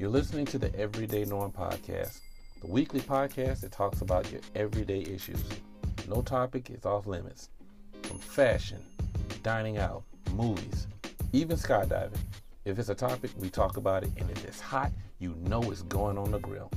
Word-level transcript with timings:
You're 0.00 0.10
listening 0.10 0.46
to 0.46 0.58
the 0.58 0.72
Everyday 0.78 1.24
Norm 1.24 1.50
podcast, 1.50 2.20
the 2.60 2.68
weekly 2.68 3.00
podcast 3.00 3.62
that 3.62 3.72
talks 3.72 4.00
about 4.00 4.30
your 4.30 4.40
everyday 4.54 5.00
issues. 5.00 5.42
No 6.08 6.22
topic 6.22 6.70
is 6.70 6.86
off 6.86 7.08
limits. 7.08 7.48
From 8.04 8.20
fashion, 8.20 8.78
dining 9.42 9.78
out, 9.78 10.04
movies, 10.36 10.86
even 11.32 11.56
skydiving. 11.56 12.20
If 12.64 12.78
it's 12.78 12.90
a 12.90 12.94
topic, 12.94 13.32
we 13.40 13.50
talk 13.50 13.76
about 13.76 14.04
it, 14.04 14.10
and 14.18 14.30
if 14.30 14.44
it's 14.44 14.60
hot, 14.60 14.92
you 15.18 15.34
know 15.40 15.62
it's 15.62 15.82
going 15.82 16.16
on 16.16 16.30
the 16.30 16.38
grill. 16.38 16.70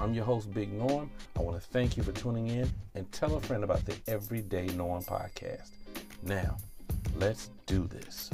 I'm 0.00 0.14
your 0.14 0.24
host, 0.24 0.50
Big 0.54 0.72
Norm. 0.72 1.10
I 1.36 1.42
want 1.42 1.60
to 1.60 1.68
thank 1.68 1.98
you 1.98 2.02
for 2.02 2.12
tuning 2.12 2.46
in 2.46 2.72
and 2.94 3.12
tell 3.12 3.36
a 3.36 3.40
friend 3.42 3.64
about 3.64 3.84
the 3.84 3.96
Everyday 4.08 4.68
Norm 4.68 5.02
podcast. 5.02 5.72
Now, 6.22 6.56
let's 7.16 7.50
do 7.66 7.86
this. 7.86 8.30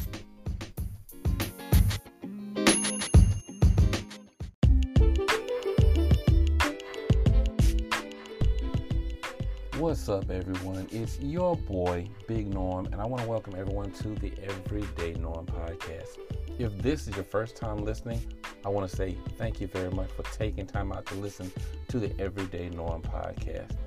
What's 9.88 10.06
up, 10.10 10.30
everyone? 10.30 10.86
It's 10.92 11.18
your 11.18 11.56
boy, 11.56 12.10
Big 12.26 12.46
Norm, 12.52 12.84
and 12.92 13.00
I 13.00 13.06
want 13.06 13.22
to 13.22 13.28
welcome 13.28 13.54
everyone 13.56 13.90
to 13.92 14.08
the 14.16 14.34
Everyday 14.42 15.14
Norm 15.14 15.46
podcast. 15.46 16.18
If 16.58 16.76
this 16.82 17.08
is 17.08 17.16
your 17.16 17.24
first 17.24 17.56
time 17.56 17.78
listening, 17.78 18.20
I 18.66 18.68
want 18.68 18.90
to 18.90 18.94
say 18.94 19.16
thank 19.38 19.62
you 19.62 19.66
very 19.66 19.90
much 19.90 20.10
for 20.10 20.24
taking 20.24 20.66
time 20.66 20.92
out 20.92 21.06
to 21.06 21.14
listen 21.14 21.50
to 21.88 21.98
the 21.98 22.14
Everyday 22.20 22.68
Norm 22.68 23.00
podcast. 23.00 23.78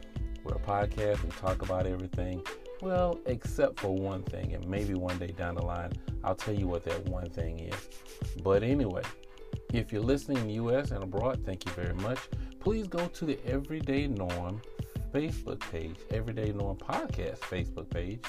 We're 0.43 0.55
a 0.55 0.59
podcast, 0.59 1.23
we 1.23 1.29
talk 1.29 1.61
about 1.61 1.85
everything, 1.85 2.41
well, 2.81 3.19
except 3.27 3.79
for 3.79 3.93
one 3.95 4.23
thing, 4.23 4.55
and 4.55 4.67
maybe 4.67 4.95
one 4.95 5.19
day 5.19 5.27
down 5.27 5.53
the 5.53 5.63
line, 5.63 5.91
I'll 6.23 6.33
tell 6.33 6.55
you 6.55 6.65
what 6.65 6.83
that 6.85 7.05
one 7.09 7.29
thing 7.29 7.59
is. 7.59 7.89
But 8.41 8.63
anyway, 8.63 9.03
if 9.71 9.93
you're 9.93 10.01
listening 10.01 10.37
in 10.37 10.47
the 10.47 10.53
US 10.53 10.89
and 10.89 11.03
abroad, 11.03 11.43
thank 11.45 11.63
you 11.63 11.71
very 11.73 11.93
much. 11.93 12.17
Please 12.59 12.87
go 12.87 13.05
to 13.07 13.25
the 13.25 13.39
Everyday 13.45 14.07
Norm 14.07 14.61
Facebook 15.11 15.59
page, 15.71 15.97
Everyday 16.09 16.53
Norm 16.53 16.77
Podcast 16.77 17.39
Facebook 17.39 17.89
page. 17.89 18.21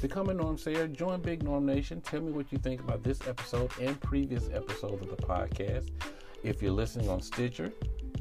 Become 0.00 0.28
a 0.28 0.34
Norm 0.34 0.56
Sayer. 0.56 0.86
Join 0.86 1.20
Big 1.20 1.42
Norm 1.42 1.66
Nation. 1.66 2.00
Tell 2.00 2.20
me 2.20 2.30
what 2.30 2.52
you 2.52 2.58
think 2.58 2.80
about 2.80 3.02
this 3.02 3.26
episode 3.26 3.72
and 3.80 4.00
previous 4.00 4.48
episodes 4.52 5.02
of 5.02 5.10
the 5.10 5.16
podcast. 5.16 5.90
If 6.42 6.62
you're 6.62 6.72
listening 6.72 7.08
on 7.08 7.20
Stitcher, 7.20 7.72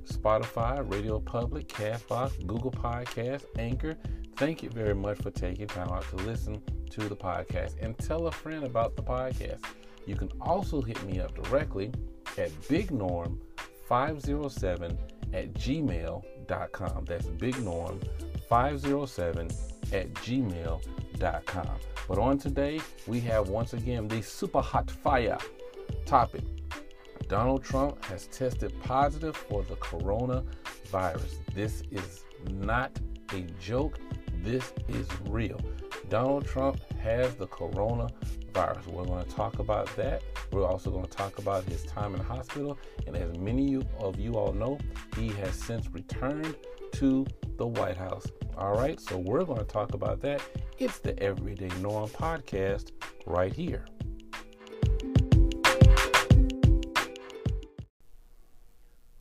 Spotify, 0.05 0.91
Radio 0.91 1.19
Public, 1.19 1.67
Castbox, 1.67 2.45
Google 2.47 2.71
Podcast, 2.71 3.45
Anchor, 3.57 3.95
thank 4.37 4.63
you 4.63 4.69
very 4.69 4.95
much 4.95 5.19
for 5.19 5.29
taking 5.29 5.67
time 5.67 5.89
out 5.89 6.09
to 6.09 6.15
listen 6.17 6.61
to 6.89 7.07
the 7.07 7.15
podcast 7.15 7.75
and 7.81 7.97
tell 7.97 8.27
a 8.27 8.31
friend 8.31 8.63
about 8.63 8.95
the 8.95 9.03
podcast. 9.03 9.59
You 10.05 10.15
can 10.15 10.29
also 10.41 10.81
hit 10.81 11.03
me 11.03 11.19
up 11.19 11.35
directly 11.43 11.91
at 12.37 12.49
BigNorm507 12.61 14.97
at 15.33 15.53
gmail.com. 15.53 16.28
That's 16.49 17.27
BigNorm507 17.27 19.93
at 19.93 20.13
gmail.com. 20.13 21.69
But 22.07 22.17
on 22.17 22.37
today, 22.39 22.79
we 23.05 23.19
have 23.21 23.47
once 23.49 23.73
again 23.73 24.07
the 24.07 24.21
super 24.21 24.61
hot 24.61 24.89
fire 24.89 25.37
topic. 26.05 26.43
Donald 27.27 27.63
Trump 27.63 28.03
has 28.05 28.25
tested 28.27 28.73
positive 28.81 29.35
for 29.37 29.63
the 29.63 29.75
coronavirus. 29.75 31.35
This 31.53 31.83
is 31.91 32.23
not 32.49 32.97
a 33.33 33.41
joke. 33.59 33.99
This 34.41 34.71
is 34.87 35.05
real. 35.27 35.59
Donald 36.09 36.47
Trump 36.47 36.79
has 36.93 37.35
the 37.35 37.47
coronavirus. 37.47 38.38
We're 38.55 39.05
going 39.05 39.23
to 39.23 39.29
talk 39.29 39.59
about 39.59 39.95
that. 39.95 40.21
We're 40.51 40.65
also 40.65 40.89
going 40.89 41.05
to 41.05 41.11
talk 41.11 41.37
about 41.37 41.63
his 41.65 41.83
time 41.85 42.13
in 42.13 42.19
the 42.19 42.25
hospital. 42.25 42.77
And 43.05 43.15
as 43.15 43.37
many 43.37 43.75
of 43.99 44.19
you 44.19 44.33
all 44.33 44.53
know, 44.53 44.79
he 45.15 45.29
has 45.29 45.53
since 45.55 45.87
returned 45.89 46.55
to 46.93 47.25
the 47.57 47.67
White 47.67 47.97
House. 47.97 48.25
All 48.57 48.75
right, 48.75 48.99
so 48.99 49.17
we're 49.17 49.45
going 49.45 49.59
to 49.59 49.65
talk 49.65 49.93
about 49.93 50.19
that. 50.21 50.41
It's 50.79 50.99
the 50.99 51.17
Everyday 51.21 51.69
Norm 51.79 52.09
podcast 52.09 52.91
right 53.25 53.53
here. 53.53 53.85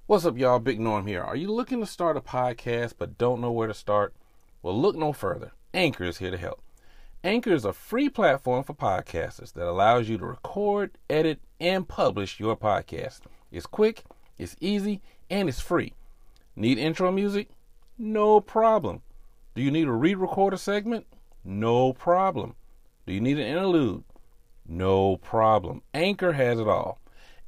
What's 0.06 0.25
up, 0.25 0.38
y'all? 0.38 0.58
Big 0.58 0.81
Norm 0.81 1.06
here. 1.06 1.22
Are 1.22 1.36
you 1.36 1.52
looking 1.52 1.81
to 1.81 1.86
start 1.86 2.16
a 2.16 2.20
podcast 2.20 2.94
but 2.98 3.19
don't 3.19 3.42
know 3.42 3.52
where 3.52 3.69
to 3.69 3.75
start? 3.75 4.14
Well, 4.62 4.81
look 4.81 4.97
no 4.97 5.12
further. 5.12 5.52
Anchor 5.75 6.04
is 6.04 6.16
here 6.16 6.31
to 6.31 6.38
help. 6.38 6.62
Anchor 7.24 7.52
is 7.52 7.64
a 7.64 7.72
free 7.72 8.08
platform 8.08 8.62
for 8.62 8.74
podcasters 8.74 9.52
that 9.54 9.66
allows 9.66 10.08
you 10.08 10.18
to 10.18 10.24
record, 10.24 10.92
edit, 11.10 11.40
and 11.58 11.88
publish 11.88 12.38
your 12.38 12.56
podcast. 12.56 13.22
It's 13.50 13.66
quick, 13.66 14.04
it's 14.38 14.54
easy, 14.60 15.00
and 15.28 15.48
it's 15.48 15.60
free. 15.60 15.94
Need 16.54 16.78
intro 16.78 17.10
music? 17.10 17.48
No 17.98 18.40
problem. 18.40 19.02
Do 19.56 19.62
you 19.62 19.72
need 19.72 19.88
a 19.88 19.92
re 19.92 20.14
record 20.14 20.54
a 20.54 20.58
segment? 20.58 21.06
No 21.44 21.92
problem. 21.92 22.54
Do 23.04 23.12
you 23.12 23.20
need 23.20 23.40
an 23.40 23.46
interlude? 23.46 24.04
No 24.64 25.16
problem. 25.16 25.82
Anchor 25.92 26.34
has 26.34 26.60
it 26.60 26.68
all. 26.68 27.00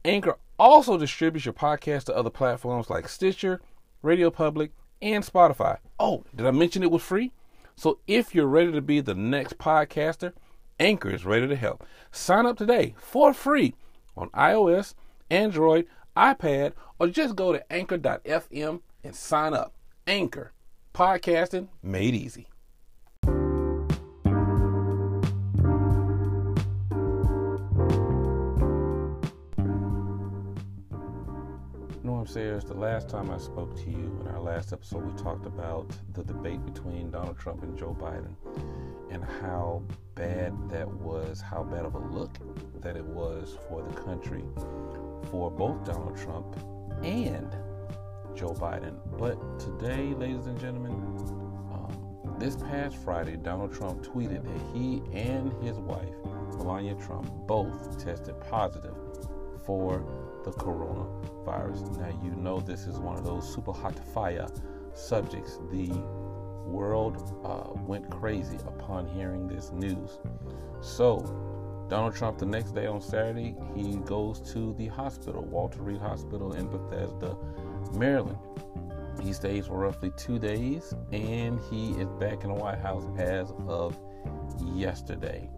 Anchor 0.04 0.36
also 0.58 0.98
distributes 0.98 1.44
your 1.44 1.54
podcast 1.54 2.04
to 2.04 2.16
other 2.16 2.30
platforms 2.30 2.90
like 2.90 3.08
Stitcher, 3.08 3.60
Radio 4.02 4.30
Public, 4.30 4.72
and 5.00 5.22
Spotify. 5.24 5.78
Oh, 6.00 6.24
did 6.34 6.46
I 6.46 6.50
mention 6.50 6.82
it 6.82 6.90
was 6.90 7.02
free? 7.02 7.30
So 7.80 7.98
if 8.06 8.34
you're 8.34 8.46
ready 8.46 8.72
to 8.72 8.82
be 8.82 9.00
the 9.00 9.14
next 9.14 9.56
podcaster, 9.56 10.34
Anchor 10.78 11.08
is 11.08 11.24
ready 11.24 11.48
to 11.48 11.56
help. 11.56 11.82
Sign 12.12 12.44
up 12.44 12.58
today 12.58 12.94
for 12.98 13.32
free 13.32 13.74
on 14.14 14.28
iOS, 14.32 14.92
Android, 15.30 15.86
iPad, 16.14 16.74
or 16.98 17.06
just 17.06 17.36
go 17.36 17.54
to 17.54 17.72
anchor.fm 17.72 18.82
and 19.02 19.16
sign 19.16 19.54
up. 19.54 19.72
Anchor, 20.06 20.52
podcasting 20.92 21.68
made 21.82 22.14
easy. 22.14 22.49
Sayers, 32.26 32.64
the 32.64 32.74
last 32.74 33.08
time 33.08 33.30
I 33.30 33.38
spoke 33.38 33.74
to 33.76 33.90
you 33.90 34.18
in 34.20 34.28
our 34.28 34.40
last 34.40 34.72
episode, 34.72 35.04
we 35.04 35.22
talked 35.22 35.46
about 35.46 35.90
the 36.12 36.22
debate 36.22 36.64
between 36.66 37.10
Donald 37.10 37.38
Trump 37.38 37.62
and 37.62 37.78
Joe 37.78 37.96
Biden 37.98 38.34
and 39.10 39.24
how 39.24 39.82
bad 40.14 40.54
that 40.70 40.88
was, 40.88 41.40
how 41.40 41.62
bad 41.62 41.84
of 41.84 41.94
a 41.94 41.98
look 41.98 42.36
that 42.82 42.96
it 42.96 43.04
was 43.04 43.56
for 43.68 43.82
the 43.82 43.94
country 44.02 44.44
for 45.30 45.50
both 45.50 45.84
Donald 45.84 46.16
Trump 46.16 46.56
and 47.02 47.56
Joe 48.34 48.54
Biden. 48.54 48.96
But 49.18 49.58
today, 49.58 50.14
ladies 50.14 50.46
and 50.46 50.58
gentlemen, 50.60 50.92
um, 51.72 52.36
this 52.38 52.56
past 52.56 52.96
Friday, 52.96 53.36
Donald 53.36 53.72
Trump 53.72 54.04
tweeted 54.04 54.44
that 54.44 54.76
he 54.76 55.02
and 55.12 55.52
his 55.62 55.78
wife, 55.78 56.14
Melania 56.58 56.94
Trump, 56.96 57.30
both 57.46 58.02
tested 58.02 58.38
positive 58.40 58.96
for 59.64 60.04
the 60.44 60.52
coronavirus. 60.52 61.98
Now, 61.98 62.20
you 62.22 62.30
know 62.32 62.60
this 62.60 62.86
is 62.86 62.98
one 62.98 63.16
of 63.16 63.24
those 63.24 63.52
super 63.52 63.72
hot 63.72 63.98
fire 64.12 64.46
subjects. 64.94 65.58
The 65.70 65.88
world 66.66 67.40
uh, 67.44 67.72
went 67.86 68.10
crazy 68.10 68.58
upon 68.66 69.06
hearing 69.08 69.48
this 69.48 69.72
news. 69.72 70.18
So, 70.80 71.18
Donald 71.88 72.14
Trump, 72.14 72.38
the 72.38 72.46
next 72.46 72.72
day 72.72 72.86
on 72.86 73.00
Saturday, 73.00 73.56
he 73.74 73.96
goes 73.96 74.40
to 74.52 74.74
the 74.74 74.86
hospital, 74.86 75.42
Walter 75.42 75.82
Reed 75.82 76.00
Hospital 76.00 76.52
in 76.52 76.68
Bethesda, 76.68 77.36
Maryland. 77.92 78.38
He 79.20 79.32
stays 79.32 79.66
for 79.66 79.78
roughly 79.78 80.12
two 80.16 80.38
days 80.38 80.94
and 81.12 81.60
he 81.68 81.90
is 81.92 82.08
back 82.20 82.44
in 82.44 82.48
the 82.48 82.54
White 82.54 82.78
House 82.78 83.04
as 83.18 83.52
of 83.66 83.98
yesterday. 84.74 85.50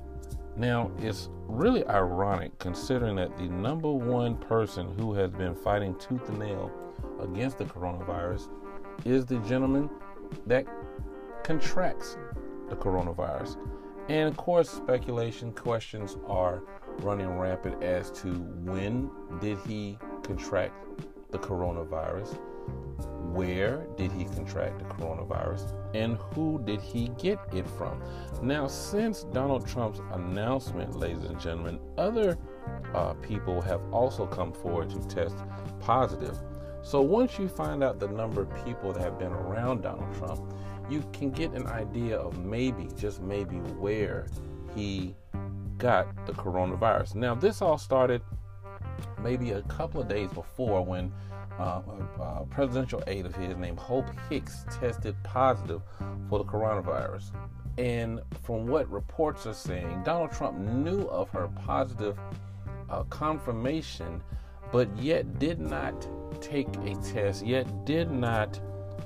Now, 0.56 0.90
it's 0.99 1.31
really 1.46 1.87
ironic 1.87 2.58
considering 2.58 3.16
that 3.16 3.37
the 3.38 3.44
number 3.44 3.90
one 3.90 4.37
person 4.37 4.93
who 4.99 5.14
has 5.14 5.31
been 5.31 5.54
fighting 5.54 5.94
tooth 5.99 6.28
and 6.28 6.38
nail 6.38 6.70
against 7.20 7.58
the 7.58 7.64
coronavirus 7.64 8.49
is 9.04 9.25
the 9.25 9.38
gentleman 9.40 9.88
that 10.46 10.66
contracts 11.43 12.16
the 12.69 12.76
coronavirus. 12.76 13.56
And 14.08 14.28
of 14.28 14.37
course, 14.37 14.69
speculation 14.69 15.52
questions 15.52 16.16
are 16.26 16.62
running 16.99 17.38
rampant 17.38 17.82
as 17.82 18.10
to 18.22 18.28
when 18.64 19.10
did 19.40 19.58
he 19.66 19.99
contract 20.22 20.75
the 21.31 21.38
coronavirus? 21.38 22.38
Where 23.32 23.87
did 23.97 24.12
he 24.12 24.25
contract 24.25 24.79
the 24.79 24.85
coronavirus? 24.85 25.73
And 25.94 26.19
who 26.35 26.61
did 26.64 26.81
he 26.81 27.09
get 27.19 27.38
it 27.53 27.67
from? 27.67 28.03
Now, 28.43 28.67
since 28.67 29.25
Donald 29.25 29.67
Trump's 29.67 30.00
announcement, 30.12 30.97
ladies 30.97 31.25
and 31.25 31.41
gentlemen, 31.41 31.81
other 31.97 32.37
uh, 32.94 33.14
people 33.14 33.62
have 33.62 33.81
also 33.91 34.26
come 34.26 34.53
forward 34.53 34.91
to 34.91 35.00
test 35.09 35.37
positive. 35.81 36.38
So 36.82 37.00
once 37.00 37.38
you 37.38 37.49
find 37.49 37.82
out 37.82 38.00
the 38.00 38.09
number 38.09 38.43
of 38.43 38.64
people 38.64 38.93
that 38.93 39.03
have 39.03 39.19
been 39.19 39.32
around 39.32 39.82
Donald 39.82 40.14
Trump, 40.17 40.53
you 40.91 41.03
can 41.12 41.31
get 41.31 41.53
an 41.53 41.67
idea 41.69 42.19
of 42.19 42.44
maybe, 42.44 42.88
just 42.97 43.23
maybe, 43.23 43.56
where 43.56 44.26
he 44.75 45.14
got 45.79 46.26
the 46.26 46.32
coronavirus. 46.32 47.14
Now, 47.14 47.35
this 47.35 47.62
all 47.62 47.79
started 47.79 48.20
maybe 49.20 49.53
a 49.53 49.62
couple 49.62 50.00
of 50.00 50.09
days 50.09 50.31
before 50.32 50.85
when 50.85 51.12
uh, 51.58 51.82
a, 52.20 52.46
presidential 52.46 53.02
aide 53.06 53.26
of 53.26 53.34
his 53.34 53.56
named 53.56 53.78
Hope 53.78 54.06
Hicks 54.28 54.64
tested 54.70 55.14
positive 55.22 55.82
for 56.28 56.38
the 56.38 56.44
coronavirus. 56.44 57.32
And 57.78 58.20
from 58.43 58.66
what 58.66 58.90
reports 58.90 59.46
are 59.46 59.54
saying, 59.54 60.02
Donald 60.04 60.32
Trump 60.32 60.58
knew 60.58 61.02
of 61.04 61.31
her 61.31 61.49
positive 61.49 62.19
uh, 62.90 63.04
confirmation, 63.04 64.22
but 64.70 64.94
yet 64.96 65.38
did 65.38 65.58
not 65.58 66.06
take 66.40 66.69
a 66.84 66.94
test, 66.96 67.44
yet 67.44 67.84
did 67.84 68.10
not 68.10 68.60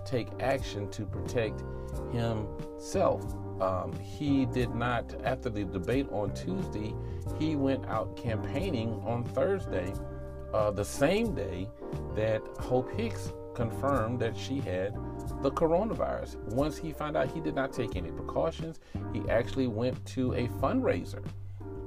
take 0.04 0.28
action 0.40 0.88
to 0.90 1.04
protect 1.04 1.62
himself. 2.12 3.24
Um, 3.60 3.92
he 4.00 4.46
did 4.46 4.74
not, 4.74 5.14
after 5.24 5.48
the 5.48 5.64
debate 5.64 6.08
on 6.10 6.34
Tuesday, 6.34 6.94
he 7.38 7.56
went 7.56 7.86
out 7.86 8.16
campaigning 8.16 9.00
on 9.06 9.24
Thursday, 9.24 9.92
uh, 10.52 10.70
the 10.70 10.84
same 10.84 11.34
day 11.34 11.68
that 12.14 12.42
Hope 12.58 12.90
Hicks 12.92 13.32
confirmed 13.54 14.20
that 14.20 14.36
she 14.36 14.60
had 14.60 14.94
the 15.42 15.50
coronavirus. 15.50 16.36
Once 16.52 16.76
he 16.76 16.92
found 16.92 17.16
out 17.16 17.30
he 17.30 17.40
did 17.40 17.54
not 17.54 17.72
take 17.72 17.96
any 17.96 18.10
precautions, 18.10 18.80
he 19.12 19.22
actually 19.28 19.66
went 19.66 20.04
to 20.06 20.32
a 20.34 20.46
fundraiser. 20.60 21.24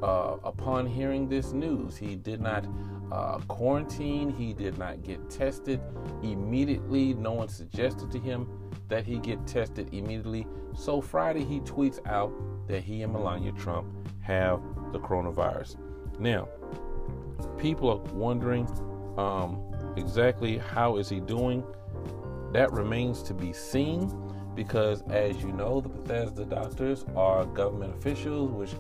Uh, 0.02 0.38
upon 0.44 0.86
hearing 0.86 1.28
this 1.28 1.52
news, 1.52 1.98
he 1.98 2.16
did 2.16 2.42
not 2.42 2.66
uh, 3.12 3.38
quarantine, 3.48 4.30
he 4.30 4.54
did 4.54 4.78
not 4.78 5.04
get 5.04 5.30
tested 5.30 5.82
immediately. 6.24 7.14
No 7.14 7.34
one 7.34 7.50
suggested 7.50 8.12
to 8.12 8.20
him 8.20 8.48
that 8.88 9.06
he 9.06 9.18
get 9.20 9.46
tested 9.48 9.94
immediately. 9.94 10.48
So 10.74 11.02
Friday, 11.02 11.44
he 11.44 11.60
tweets 11.62 12.00
out 12.08 12.32
that 12.68 12.84
he 12.84 13.02
and 13.02 13.12
Melania 13.12 13.52
Trump 13.54 13.88
have 14.22 14.62
the 14.92 15.00
coronavirus. 15.00 15.78
Now, 16.20 16.48
people 17.60 17.90
are 17.90 18.14
wondering 18.14 18.68
um, 19.18 19.64
exactly 19.98 20.58
how 20.58 20.98
is 20.98 21.10
he 21.10 21.20
doing. 21.20 21.64
That 22.54 22.72
remains 22.72 23.22
to 23.24 23.34
be 23.34 23.54
seen 23.54 24.12
because, 24.56 25.04
as 25.10 25.42
you 25.42 25.52
know, 25.52 25.82
the 25.82 25.90
Bethesda 25.90 26.46
doctors 26.46 27.06
are 27.16 27.46
government 27.46 27.96
officials, 27.96 28.52
which 28.52 28.72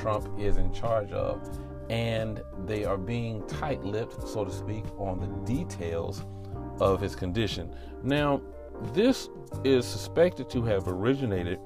Trump 0.00 0.28
is 0.38 0.56
in 0.56 0.72
charge 0.72 1.12
of, 1.12 1.40
and 1.90 2.42
they 2.66 2.84
are 2.84 2.96
being 2.96 3.46
tight 3.46 3.82
lipped, 3.84 4.26
so 4.26 4.44
to 4.44 4.50
speak, 4.50 4.84
on 4.98 5.20
the 5.20 5.52
details 5.52 6.24
of 6.80 7.00
his 7.00 7.14
condition. 7.14 7.74
Now, 8.02 8.40
this 8.92 9.28
is 9.64 9.84
suspected 9.84 10.48
to 10.50 10.62
have 10.64 10.88
originated 10.88 11.58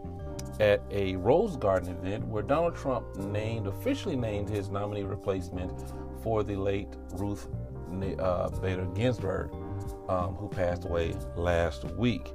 at 0.61 0.83
a 0.91 1.17
Rose 1.17 1.57
Garden 1.57 1.97
event 1.97 2.27
where 2.27 2.43
Donald 2.43 2.77
Trump 2.77 3.17
named 3.17 3.67
officially 3.67 4.17
named 4.17 4.49
his 4.49 4.69
nominee 4.69 5.03
replacement 5.03 5.73
for 6.23 6.43
the 6.43 6.57
late 6.57 6.89
Ruth 7.15 7.49
uh, 8.19 8.49
Bader 8.61 8.87
Ginsburg, 8.95 9.51
um, 10.09 10.35
who 10.35 10.49
passed 10.49 10.85
away 10.85 11.15
last 11.37 11.85
week 11.93 12.33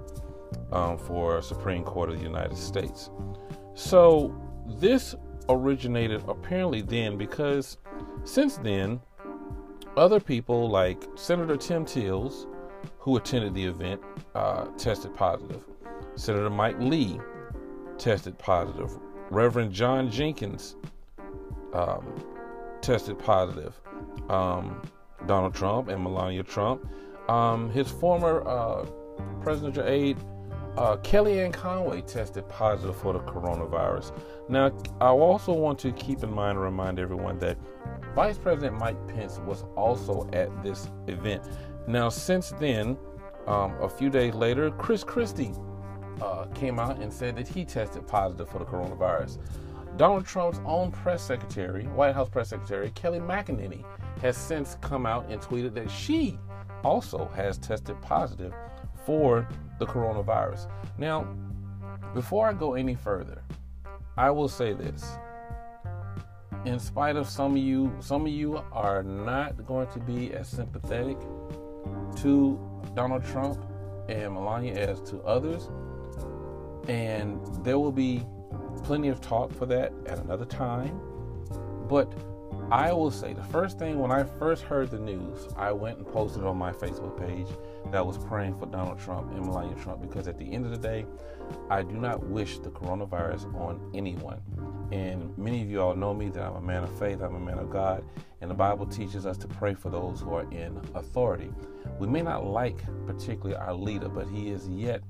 um, 0.71 0.97
for 0.97 1.41
Supreme 1.41 1.83
Court 1.83 2.09
of 2.09 2.17
the 2.17 2.23
United 2.23 2.57
States. 2.57 3.09
So 3.73 4.35
this 4.79 5.15
originated 5.49 6.23
apparently 6.27 6.81
then 6.81 7.17
because 7.17 7.77
since 8.23 8.57
then, 8.57 8.99
other 9.95 10.19
people 10.19 10.69
like 10.69 11.03
Senator 11.15 11.57
Tim 11.57 11.85
Tillis, 11.85 12.45
who 12.99 13.17
attended 13.17 13.53
the 13.53 13.65
event, 13.65 14.01
uh, 14.35 14.65
tested 14.77 15.15
positive. 15.15 15.63
Senator 16.15 16.49
Mike 16.49 16.75
Lee 16.79 17.19
tested 17.97 18.37
positive. 18.37 18.91
Reverend 19.29 19.71
John 19.71 20.09
Jenkins 20.09 20.75
um, 21.73 22.05
tested 22.87 23.19
positive. 23.19 23.79
Um, 24.29 24.81
Donald 25.25 25.53
Trump 25.53 25.89
and 25.89 26.01
Melania 26.01 26.41
Trump. 26.41 26.87
Um, 27.27 27.69
his 27.69 27.91
former 27.91 28.47
uh, 28.47 28.85
presidential 29.41 29.83
aide, 29.83 30.17
uh, 30.77 30.95
Kellyanne 30.97 31.51
Conway, 31.51 32.01
tested 32.01 32.47
positive 32.47 32.95
for 32.95 33.11
the 33.11 33.19
coronavirus. 33.19 34.17
Now, 34.47 34.71
I 35.01 35.09
also 35.09 35.51
want 35.51 35.79
to 35.79 35.91
keep 35.91 36.23
in 36.23 36.31
mind 36.31 36.51
and 36.51 36.61
remind 36.61 36.97
everyone 36.97 37.39
that 37.39 37.57
Vice 38.15 38.37
President 38.37 38.79
Mike 38.79 38.97
Pence 39.09 39.39
was 39.39 39.65
also 39.75 40.29
at 40.31 40.49
this 40.63 40.89
event. 41.07 41.43
Now, 41.87 42.07
since 42.07 42.51
then, 42.51 42.97
um, 43.47 43.75
a 43.81 43.89
few 43.89 44.09
days 44.09 44.33
later, 44.33 44.71
Chris 44.71 45.03
Christie 45.03 45.51
uh, 46.21 46.45
came 46.55 46.79
out 46.79 46.99
and 46.99 47.11
said 47.11 47.35
that 47.35 47.49
he 47.49 47.65
tested 47.65 48.07
positive 48.07 48.49
for 48.49 48.59
the 48.59 48.65
coronavirus. 48.65 49.39
Donald 49.97 50.27
Trump's 50.27 50.59
own 50.63 50.91
press 50.91 51.23
secretary, 51.23 51.85
White 51.85 52.13
House 52.13 52.29
press 52.29 52.49
secretary, 52.49 52.91
Kelly 52.91 53.19
McEnany, 53.19 53.83
has 54.21 54.37
since 54.37 54.77
come 54.81 55.07
out 55.07 55.25
and 55.29 55.41
tweeted 55.41 55.73
that 55.73 55.89
she 55.89 56.37
also 56.83 57.25
has 57.35 57.57
tested 57.57 57.99
positive 58.01 58.53
for 59.05 59.47
the 59.79 59.85
coronavirus. 59.85 60.69
Now, 60.99 61.27
before 62.13 62.47
I 62.47 62.53
go 62.53 62.75
any 62.75 62.93
further, 62.93 63.41
I 64.17 64.29
will 64.29 64.47
say 64.47 64.73
this. 64.73 65.17
In 66.65 66.79
spite 66.79 67.15
of 67.15 67.27
some 67.27 67.53
of 67.53 67.57
you, 67.57 67.95
some 67.99 68.25
of 68.25 68.31
you 68.31 68.63
are 68.71 69.01
not 69.01 69.65
going 69.65 69.87
to 69.89 69.99
be 69.99 70.31
as 70.33 70.47
sympathetic 70.47 71.17
to 72.17 72.59
Donald 72.93 73.25
Trump 73.25 73.63
and 74.09 74.33
Melania 74.33 74.73
as 74.73 75.01
to 75.09 75.21
others. 75.21 75.69
And 76.87 77.39
there 77.63 77.79
will 77.79 77.91
be 77.91 78.25
plenty 78.81 79.09
of 79.09 79.21
talk 79.21 79.53
for 79.53 79.65
that 79.67 79.93
at 80.05 80.19
another 80.19 80.45
time. 80.45 80.99
But 81.87 82.13
I 82.69 82.91
will 82.91 83.11
say 83.11 83.31
the 83.31 83.43
first 83.43 83.79
thing 83.79 83.99
when 83.99 84.11
I 84.11 84.23
first 84.23 84.61
heard 84.61 84.91
the 84.91 84.99
news, 84.99 85.47
I 85.55 85.71
went 85.71 85.99
and 85.99 86.07
posted 86.07 86.43
on 86.43 86.57
my 86.57 86.73
Facebook 86.73 87.17
page 87.17 87.47
that 87.85 87.95
I 87.95 88.01
was 88.01 88.17
praying 88.17 88.57
for 88.57 88.65
Donald 88.65 88.99
Trump 88.99 89.31
and 89.31 89.45
Melania 89.45 89.81
Trump 89.81 90.01
because 90.01 90.27
at 90.27 90.37
the 90.37 90.51
end 90.51 90.65
of 90.65 90.71
the 90.71 90.77
day, 90.77 91.05
I 91.69 91.81
do 91.81 91.95
not 91.95 92.25
wish 92.25 92.59
the 92.59 92.69
coronavirus 92.69 93.55
on 93.55 93.79
anyone. 93.93 94.41
And 94.91 95.37
many 95.37 95.61
of 95.61 95.69
you 95.69 95.81
all 95.81 95.95
know 95.95 96.13
me 96.13 96.27
that 96.29 96.43
I'm 96.43 96.55
a 96.55 96.61
man 96.61 96.83
of 96.83 96.99
faith, 96.99 97.21
I'm 97.21 97.35
a 97.35 97.39
man 97.39 97.57
of 97.57 97.69
God, 97.69 98.03
and 98.41 98.51
the 98.51 98.55
Bible 98.55 98.85
teaches 98.85 99.25
us 99.25 99.37
to 99.37 99.47
pray 99.47 99.73
for 99.73 99.89
those 99.89 100.19
who 100.19 100.33
are 100.33 100.49
in 100.51 100.77
authority. 100.93 101.51
We 101.99 102.07
may 102.07 102.21
not 102.21 102.45
like 102.45 102.83
particularly 103.05 103.55
our 103.55 103.73
leader, 103.73 104.09
but 104.09 104.27
he 104.27 104.49
is 104.49 104.67
yet 104.67 105.01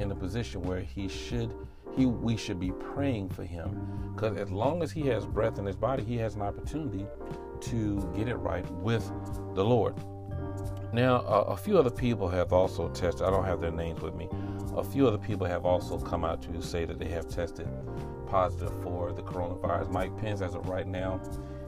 in 0.00 0.10
a 0.10 0.16
position 0.16 0.62
where 0.62 0.80
he 0.80 1.06
should 1.06 1.54
he 1.96 2.06
we 2.06 2.36
should 2.36 2.58
be 2.58 2.72
praying 2.72 3.28
for 3.28 3.44
him. 3.44 4.12
Because 4.14 4.36
as 4.36 4.50
long 4.50 4.82
as 4.82 4.92
he 4.92 5.02
has 5.08 5.26
breath 5.26 5.58
in 5.58 5.66
his 5.66 5.76
body 5.76 6.04
he 6.04 6.16
has 6.18 6.34
an 6.34 6.42
opportunity 6.42 7.06
to 7.60 8.12
get 8.16 8.28
it 8.28 8.36
right 8.36 8.68
with 8.72 9.04
the 9.54 9.64
lord. 9.64 9.94
Now 10.92 11.16
uh, 11.16 11.46
a 11.48 11.56
few 11.56 11.78
other 11.78 11.90
people 11.90 12.28
have 12.28 12.52
also 12.52 12.88
tested 12.90 13.26
i 13.26 13.30
don't 13.30 13.44
have 13.44 13.60
their 13.60 13.72
names 13.72 14.00
with 14.00 14.14
me. 14.14 14.28
A 14.76 14.84
few 14.84 15.06
other 15.06 15.18
people 15.18 15.46
have 15.46 15.64
also 15.64 15.98
come 15.98 16.24
out 16.24 16.42
to 16.42 16.62
say 16.62 16.84
that 16.84 16.98
they 16.98 17.08
have 17.08 17.28
tested 17.28 17.68
positive 18.26 18.72
for 18.82 19.12
the 19.12 19.22
coronavirus. 19.22 19.90
Mike 19.90 20.16
pence 20.18 20.40
as 20.40 20.54
of 20.54 20.68
right 20.68 20.86
now 20.86 21.20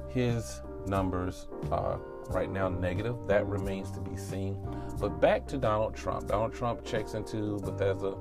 his 0.08 0.60
numbers 0.86 1.48
are 1.70 2.00
right 2.30 2.50
now 2.50 2.68
negative. 2.68 3.16
That 3.26 3.46
remains 3.46 3.90
to 3.92 4.00
be 4.00 4.16
seen. 4.16 4.56
But 4.98 5.20
back 5.20 5.46
to 5.48 5.58
donald 5.58 5.94
trump. 5.94 6.28
Donald 6.28 6.54
trump 6.54 6.84
checks 6.84 7.14
into 7.14 7.58
bethesda 7.58 8.14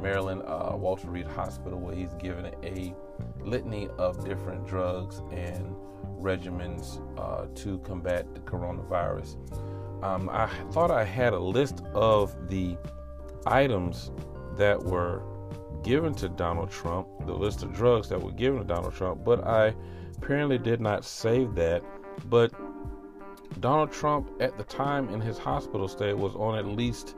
Maryland 0.00 0.42
uh, 0.46 0.72
Walter 0.74 1.10
Reed 1.10 1.26
Hospital, 1.26 1.78
where 1.78 1.94
he's 1.94 2.14
given 2.14 2.52
a 2.62 2.94
litany 3.40 3.88
of 3.98 4.24
different 4.24 4.66
drugs 4.66 5.22
and 5.32 5.74
regimens 6.20 7.00
uh, 7.18 7.46
to 7.54 7.78
combat 7.78 8.32
the 8.34 8.40
coronavirus. 8.40 9.36
Um, 10.04 10.28
I 10.32 10.46
thought 10.70 10.90
I 10.90 11.04
had 11.04 11.32
a 11.32 11.38
list 11.38 11.82
of 11.94 12.48
the 12.48 12.76
items 13.46 14.10
that 14.56 14.80
were 14.80 15.22
given 15.82 16.14
to 16.14 16.28
Donald 16.28 16.70
Trump, 16.70 17.08
the 17.26 17.32
list 17.32 17.62
of 17.62 17.72
drugs 17.72 18.08
that 18.08 18.20
were 18.20 18.32
given 18.32 18.60
to 18.60 18.64
Donald 18.64 18.94
Trump, 18.94 19.24
but 19.24 19.46
I 19.46 19.74
apparently 20.16 20.58
did 20.58 20.80
not 20.80 21.04
save 21.04 21.54
that. 21.54 21.82
But 22.28 22.52
Donald 23.60 23.92
Trump, 23.92 24.30
at 24.40 24.56
the 24.56 24.64
time 24.64 25.08
in 25.10 25.20
his 25.20 25.38
hospital 25.38 25.88
stay, 25.88 26.12
was 26.14 26.34
on 26.34 26.56
at 26.58 26.66
least, 26.66 27.16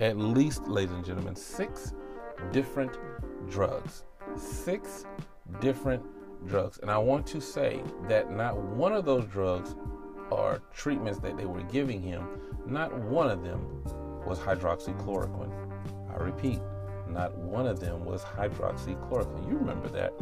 at 0.00 0.16
least, 0.16 0.68
ladies 0.68 0.94
and 0.94 1.04
gentlemen, 1.04 1.34
six 1.34 1.94
different 2.50 2.96
drugs. 3.48 4.04
Six 4.36 5.04
different 5.60 6.02
drugs. 6.46 6.78
And 6.78 6.90
I 6.90 6.98
want 6.98 7.26
to 7.28 7.40
say 7.40 7.82
that 8.08 8.30
not 8.30 8.56
one 8.56 8.92
of 8.92 9.04
those 9.04 9.26
drugs 9.26 9.74
or 10.30 10.62
treatments 10.72 11.18
that 11.20 11.36
they 11.36 11.44
were 11.44 11.62
giving 11.64 12.00
him, 12.00 12.26
not 12.66 12.96
one 12.96 13.30
of 13.30 13.42
them 13.42 13.84
was 14.26 14.38
hydroxychloroquine. 14.38 15.52
I 16.10 16.16
repeat, 16.16 16.60
not 17.08 17.36
one 17.36 17.66
of 17.66 17.80
them 17.80 18.04
was 18.04 18.22
hydroxychloroquine. 18.22 19.48
You 19.48 19.58
remember 19.58 19.88
that. 19.88 20.12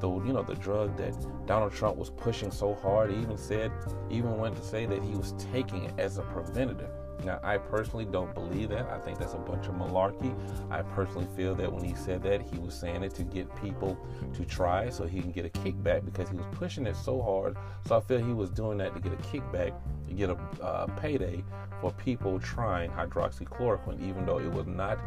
The 0.00 0.08
you 0.08 0.32
know 0.32 0.42
the 0.42 0.54
drug 0.54 0.96
that 0.98 1.14
Donald 1.46 1.72
Trump 1.72 1.96
was 1.96 2.10
pushing 2.10 2.50
so 2.50 2.74
hard. 2.74 3.10
He 3.10 3.20
even 3.20 3.36
said, 3.36 3.72
even 4.10 4.38
went 4.38 4.56
to 4.56 4.62
say 4.62 4.86
that 4.86 5.02
he 5.02 5.16
was 5.16 5.34
taking 5.52 5.84
it 5.84 5.94
as 5.98 6.18
a 6.18 6.22
preventative. 6.22 6.90
Now, 7.24 7.40
I 7.42 7.58
personally 7.58 8.04
don't 8.04 8.32
believe 8.34 8.68
that. 8.70 8.88
I 8.90 8.98
think 8.98 9.18
that's 9.18 9.34
a 9.34 9.38
bunch 9.38 9.66
of 9.66 9.74
malarkey. 9.74 10.34
I 10.70 10.82
personally 10.82 11.26
feel 11.36 11.54
that 11.56 11.72
when 11.72 11.84
he 11.84 11.94
said 11.94 12.22
that, 12.24 12.42
he 12.42 12.58
was 12.58 12.74
saying 12.74 13.02
it 13.02 13.14
to 13.14 13.22
get 13.22 13.54
people 13.60 13.98
to 14.34 14.44
try 14.44 14.90
so 14.90 15.06
he 15.06 15.20
can 15.20 15.32
get 15.32 15.44
a 15.44 15.48
kickback 15.48 16.04
because 16.04 16.28
he 16.28 16.36
was 16.36 16.46
pushing 16.52 16.86
it 16.86 16.96
so 16.96 17.22
hard. 17.22 17.56
So 17.86 17.96
I 17.96 18.00
feel 18.00 18.18
he 18.18 18.32
was 18.32 18.50
doing 18.50 18.78
that 18.78 18.94
to 18.94 19.00
get 19.00 19.12
a 19.12 19.16
kickback, 19.16 19.72
to 20.08 20.14
get 20.14 20.30
a 20.30 20.36
uh, 20.62 20.86
payday 20.98 21.42
for 21.80 21.92
people 21.92 22.38
trying 22.38 22.90
hydroxychloroquine, 22.90 24.06
even 24.06 24.26
though 24.26 24.38
it 24.38 24.50
was 24.50 24.66
not 24.66 24.98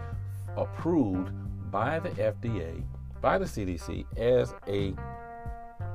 approved 0.58 1.32
by 1.72 2.00
the 2.00 2.10
FDA, 2.10 2.84
by 3.22 3.38
the 3.38 3.46
CDC, 3.46 4.06
as 4.18 4.54
a 4.68 4.94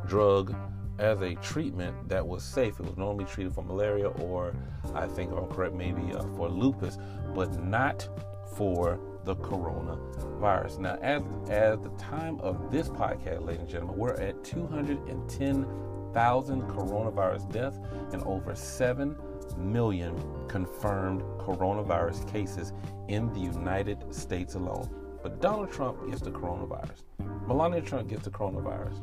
drug 0.07 0.55
as 0.99 1.23
a 1.23 1.37
treatment 1.37 2.09
that 2.09 2.27
was 2.27 2.43
safe. 2.43 2.81
It 2.81 2.87
was 2.87 2.97
normally 2.97 3.25
treated 3.25 3.55
for 3.55 3.63
malaria 3.63 4.09
or, 4.09 4.55
I 4.95 5.07
think, 5.07 5.33
I'm 5.33 5.47
correct, 5.47 5.75
maybe 5.75 6.13
uh, 6.15 6.25
for 6.37 6.49
lupus, 6.49 6.99
but 7.35 7.63
not 7.63 8.09
for 8.57 8.99
the 9.25 9.37
coronavirus. 9.37 10.79
Now, 10.79 10.97
as 11.01 11.23
as 11.49 11.79
the 11.81 11.91
time 11.99 12.39
of 12.41 12.71
this 12.71 12.89
podcast, 12.89 13.45
ladies 13.45 13.63
and 13.63 13.71
gentlemen, 13.71 13.97
we're 13.97 14.15
at 14.15 14.45
210,000 14.45 16.63
coronavirus 16.63 17.53
deaths 17.53 17.79
and 18.13 18.23
over 18.23 18.55
7 18.55 19.17
million 19.57 20.15
confirmed 20.49 21.23
coronavirus 21.39 22.31
cases 22.31 22.73
in 23.09 23.33
the 23.33 23.41
United 23.41 24.15
States 24.15 24.55
alone. 24.55 24.89
But 25.23 25.41
Donald 25.41 25.73
Trump 25.73 26.07
gets 26.09 26.21
the 26.21 26.31
coronavirus. 26.31 27.03
Melania 27.47 27.81
Trump 27.81 28.09
gets 28.09 28.25
the 28.25 28.31
coronavirus. 28.31 29.01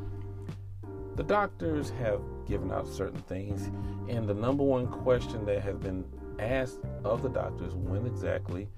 The 1.16 1.22
doctors 1.22 1.90
have 1.98 2.20
given 2.46 2.72
out 2.72 2.88
certain 2.88 3.20
things, 3.22 3.70
and 4.08 4.26
the 4.26 4.34
number 4.34 4.64
one 4.64 4.86
question 4.86 5.44
that 5.46 5.62
has 5.62 5.76
been 5.76 6.04
asked 6.38 6.80
of 7.04 7.22
the 7.22 7.28
doctors 7.28 7.74
when 7.74 8.06
exactly 8.06 8.68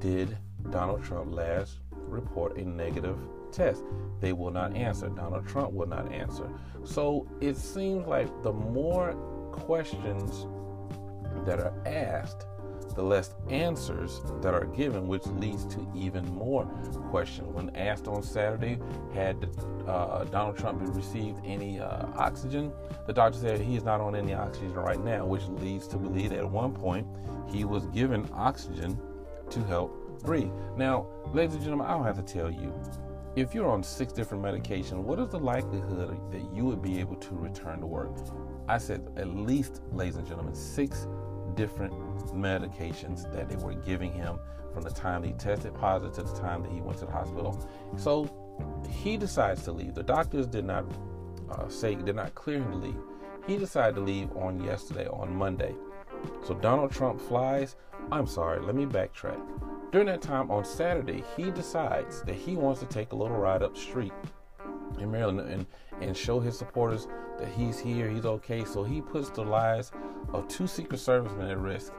did 0.00 0.36
Donald 0.70 1.04
Trump 1.04 1.32
last 1.32 1.78
report 1.92 2.56
a 2.56 2.64
negative 2.64 3.18
test? 3.52 3.84
They 4.20 4.32
will 4.32 4.50
not 4.50 4.74
answer. 4.74 5.08
Donald 5.08 5.46
Trump 5.46 5.72
will 5.72 5.86
not 5.86 6.10
answer. 6.12 6.50
So 6.82 7.28
it 7.40 7.56
seems 7.56 8.06
like 8.06 8.28
the 8.42 8.52
more 8.52 9.12
questions 9.52 10.46
that 11.46 11.60
are 11.60 11.74
asked, 11.86 12.46
the 12.94 13.02
less 13.02 13.34
answers 13.50 14.20
that 14.40 14.54
are 14.54 14.66
given, 14.66 15.08
which 15.08 15.26
leads 15.26 15.64
to 15.66 15.86
even 15.94 16.24
more 16.34 16.64
questions. 17.10 17.48
When 17.48 17.74
asked 17.76 18.08
on 18.08 18.22
Saturday, 18.22 18.78
had 19.12 19.48
uh, 19.86 20.24
Donald 20.24 20.56
Trump 20.56 20.80
received 20.94 21.40
any 21.44 21.80
uh, 21.80 22.06
oxygen? 22.16 22.72
The 23.06 23.12
doctor 23.12 23.38
said 23.38 23.60
he 23.60 23.76
is 23.76 23.84
not 23.84 24.00
on 24.00 24.14
any 24.14 24.34
oxygen 24.34 24.74
right 24.74 25.02
now, 25.02 25.26
which 25.26 25.46
leads 25.48 25.88
to 25.88 25.96
believe 25.96 26.30
that 26.30 26.38
at 26.38 26.50
one 26.50 26.72
point 26.72 27.06
he 27.48 27.64
was 27.64 27.86
given 27.86 28.28
oxygen 28.32 28.98
to 29.50 29.62
help 29.64 30.20
breathe. 30.22 30.50
Now, 30.76 31.06
ladies 31.32 31.54
and 31.54 31.64
gentlemen, 31.64 31.86
I 31.86 31.92
don't 31.92 32.04
have 32.04 32.24
to 32.24 32.32
tell 32.32 32.50
you. 32.50 32.72
If 33.36 33.52
you're 33.52 33.68
on 33.68 33.82
six 33.82 34.12
different 34.12 34.44
medications, 34.44 35.02
what 35.02 35.18
is 35.18 35.28
the 35.28 35.40
likelihood 35.40 36.16
that 36.30 36.54
you 36.54 36.64
would 36.66 36.80
be 36.80 37.00
able 37.00 37.16
to 37.16 37.34
return 37.34 37.80
to 37.80 37.86
work? 37.86 38.12
I 38.68 38.78
said 38.78 39.10
at 39.16 39.28
least, 39.28 39.82
ladies 39.92 40.16
and 40.16 40.26
gentlemen, 40.26 40.54
six 40.54 41.08
different 41.54 41.92
medications 42.32 43.30
that 43.32 43.48
they 43.48 43.56
were 43.56 43.74
giving 43.74 44.12
him 44.12 44.38
from 44.72 44.82
the 44.82 44.90
time 44.90 45.22
he 45.22 45.32
tested 45.32 45.74
positive 45.74 46.14
to 46.14 46.22
the 46.22 46.40
time 46.40 46.62
that 46.62 46.70
he 46.72 46.80
went 46.80 46.98
to 46.98 47.06
the 47.06 47.12
hospital. 47.12 47.68
So 47.96 48.30
he 48.88 49.16
decides 49.16 49.62
to 49.64 49.72
leave. 49.72 49.94
The 49.94 50.02
doctors 50.02 50.46
did 50.46 50.64
not 50.64 50.84
uh, 51.50 51.68
say, 51.68 51.94
did 51.94 52.16
not 52.16 52.34
clear 52.34 52.58
him 52.58 52.70
to 52.72 52.76
leave. 52.78 53.00
He 53.46 53.56
decided 53.56 53.96
to 53.96 54.00
leave 54.00 54.34
on 54.36 54.62
yesterday, 54.62 55.06
on 55.06 55.34
Monday. 55.34 55.74
So 56.46 56.54
Donald 56.54 56.90
Trump 56.90 57.20
flies. 57.20 57.76
I'm 58.10 58.26
sorry, 58.26 58.60
let 58.60 58.74
me 58.74 58.86
backtrack. 58.86 59.40
During 59.92 60.06
that 60.08 60.22
time 60.22 60.50
on 60.50 60.64
Saturday, 60.64 61.22
he 61.36 61.50
decides 61.50 62.22
that 62.22 62.34
he 62.34 62.56
wants 62.56 62.80
to 62.80 62.86
take 62.86 63.12
a 63.12 63.16
little 63.16 63.36
ride 63.36 63.62
up 63.62 63.74
the 63.74 63.80
street 63.80 64.12
in 64.98 65.10
Maryland 65.10 65.48
and, 65.50 65.66
and 66.00 66.16
show 66.16 66.40
his 66.40 66.58
supporters 66.58 67.08
that 67.38 67.48
he's 67.48 67.78
here, 67.78 68.08
he's 68.08 68.24
okay. 68.24 68.64
So 68.64 68.82
he 68.82 69.00
puts 69.00 69.30
the 69.30 69.42
lives 69.42 69.92
of 70.32 70.48
two 70.48 70.66
Secret 70.66 70.98
Servicemen 70.98 71.50
at 71.50 71.58
risk 71.58 71.92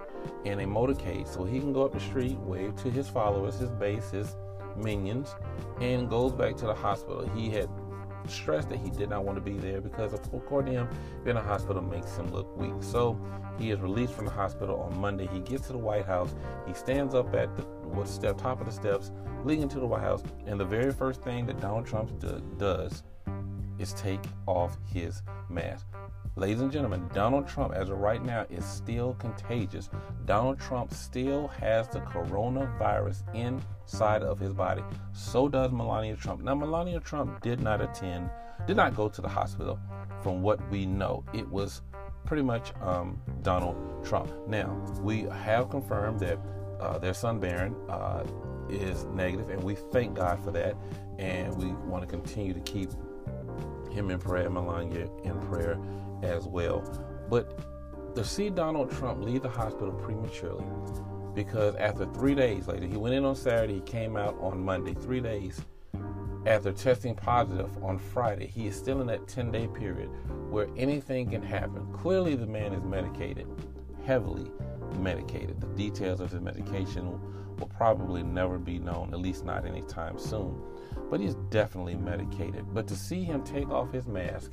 in 0.43 0.59
a 0.59 0.65
motorcade 0.65 1.27
so 1.27 1.43
he 1.43 1.59
can 1.59 1.73
go 1.73 1.85
up 1.85 1.93
the 1.93 1.99
street, 1.99 2.37
wave 2.39 2.75
to 2.77 2.89
his 2.89 3.07
followers, 3.07 3.59
his 3.59 3.69
base, 3.71 4.09
his 4.11 4.35
minions, 4.75 5.35
and 5.81 6.09
goes 6.09 6.31
back 6.31 6.55
to 6.57 6.65
the 6.65 6.73
hospital. 6.73 7.29
He 7.35 7.49
had 7.49 7.69
stressed 8.27 8.69
that 8.69 8.79
he 8.79 8.89
did 8.89 9.09
not 9.09 9.23
want 9.23 9.37
to 9.37 9.41
be 9.41 9.57
there 9.57 9.81
because, 9.81 10.13
according 10.13 10.73
to 10.73 10.79
him, 10.81 10.89
being 11.23 11.37
in 11.37 11.43
a 11.43 11.45
hospital 11.45 11.81
makes 11.81 12.17
him 12.17 12.31
look 12.31 12.57
weak. 12.57 12.73
So 12.79 13.19
he 13.59 13.71
is 13.71 13.79
released 13.79 14.13
from 14.13 14.25
the 14.25 14.31
hospital 14.31 14.79
on 14.81 14.97
Monday. 14.99 15.27
He 15.27 15.39
gets 15.39 15.67
to 15.67 15.73
the 15.73 15.77
White 15.77 16.05
House. 16.05 16.33
He 16.67 16.73
stands 16.73 17.13
up 17.13 17.33
at 17.35 17.55
the 17.55 17.61
what 17.61 18.07
step 18.07 18.37
top 18.37 18.59
of 18.59 18.65
the 18.65 18.71
steps 18.71 19.11
leading 19.43 19.69
to 19.69 19.79
the 19.79 19.85
White 19.85 20.01
House, 20.01 20.23
and 20.47 20.59
the 20.59 20.65
very 20.65 20.91
first 20.91 21.21
thing 21.21 21.45
that 21.45 21.61
Donald 21.61 21.85
Trump 21.85 22.19
do, 22.19 22.41
does 22.57 23.03
is 23.79 23.93
take 23.93 24.23
off 24.47 24.77
his 24.85 25.21
mask. 25.49 25.85
Ladies 26.37 26.59
and 26.59 26.71
gentlemen, 26.71 27.09
Donald 27.13 27.47
Trump, 27.47 27.73
as 27.73 27.89
of 27.89 27.97
right 27.99 28.21
now, 28.21 28.45
is 28.49 28.65
still 28.65 29.13
contagious. 29.13 29.89
Donald 30.25 30.59
Trump 30.59 30.93
still 30.93 31.47
has 31.47 31.87
the 31.87 32.01
coronavirus 32.01 33.23
inside 33.33 34.21
of 34.21 34.37
his 34.37 34.51
body. 34.51 34.83
So 35.13 35.47
does 35.47 35.71
Melania 35.71 36.17
Trump. 36.17 36.43
Now, 36.43 36.55
Melania 36.55 36.99
Trump 36.99 37.41
did 37.41 37.61
not 37.61 37.79
attend, 37.79 38.29
did 38.67 38.75
not 38.75 38.95
go 38.95 39.07
to 39.07 39.21
the 39.21 39.29
hospital, 39.29 39.79
from 40.21 40.41
what 40.41 40.59
we 40.69 40.85
know. 40.85 41.23
It 41.33 41.47
was 41.47 41.83
pretty 42.25 42.43
much 42.43 42.73
um, 42.81 43.21
Donald 43.41 44.03
Trump. 44.03 44.29
Now, 44.45 44.75
we 45.01 45.21
have 45.21 45.69
confirmed 45.69 46.19
that 46.19 46.37
uh, 46.81 46.97
their 46.97 47.13
son 47.13 47.39
Barron 47.39 47.75
uh, 47.87 48.25
is 48.69 49.05
negative, 49.05 49.51
and 49.51 49.63
we 49.63 49.75
thank 49.75 50.15
God 50.15 50.43
for 50.43 50.51
that. 50.51 50.75
And 51.17 51.55
we 51.55 51.67
want 51.89 52.03
to 52.03 52.07
continue 52.07 52.53
to 52.53 52.59
keep 52.59 52.89
him 53.95 54.11
in 54.11 54.19
prayer, 54.19 54.49
Melania 54.49 55.09
in 55.23 55.39
prayer 55.47 55.79
as 56.21 56.45
well. 56.45 56.81
But 57.29 58.15
to 58.15 58.23
see 58.23 58.49
Donald 58.49 58.91
Trump 58.91 59.23
leave 59.23 59.41
the 59.41 59.49
hospital 59.49 59.91
prematurely, 59.91 60.65
because 61.33 61.75
after 61.75 62.05
three 62.13 62.35
days 62.35 62.67
later, 62.67 62.85
he 62.85 62.97
went 62.97 63.15
in 63.15 63.25
on 63.25 63.35
Saturday, 63.35 63.75
he 63.75 63.81
came 63.81 64.15
out 64.15 64.37
on 64.39 64.63
Monday, 64.63 64.93
three 64.93 65.19
days 65.19 65.61
after 66.45 66.71
testing 66.71 67.15
positive 67.15 67.83
on 67.83 67.97
Friday, 67.97 68.45
he 68.45 68.67
is 68.67 68.75
still 68.75 69.01
in 69.01 69.07
that 69.07 69.27
10 69.27 69.51
day 69.51 69.67
period 69.67 70.09
where 70.49 70.67
anything 70.77 71.31
can 71.31 71.41
happen. 71.41 71.91
Clearly, 71.91 72.35
the 72.35 72.45
man 72.45 72.73
is 72.73 72.83
medicated, 72.83 73.47
heavily 74.05 74.51
medicated. 74.99 75.59
The 75.59 75.67
details 75.67 76.19
of 76.21 76.31
his 76.31 76.41
medication 76.41 77.19
will 77.57 77.67
probably 77.75 78.21
never 78.21 78.59
be 78.59 78.77
known, 78.77 79.11
at 79.13 79.19
least 79.19 79.43
not 79.43 79.65
anytime 79.65 80.19
soon. 80.19 80.61
But 81.09 81.19
he's 81.19 81.35
definitely 81.49 81.95
medicated. 81.95 82.65
But 82.73 82.87
to 82.87 82.95
see 82.95 83.23
him 83.23 83.43
take 83.43 83.69
off 83.69 83.91
his 83.91 84.07
mask 84.07 84.51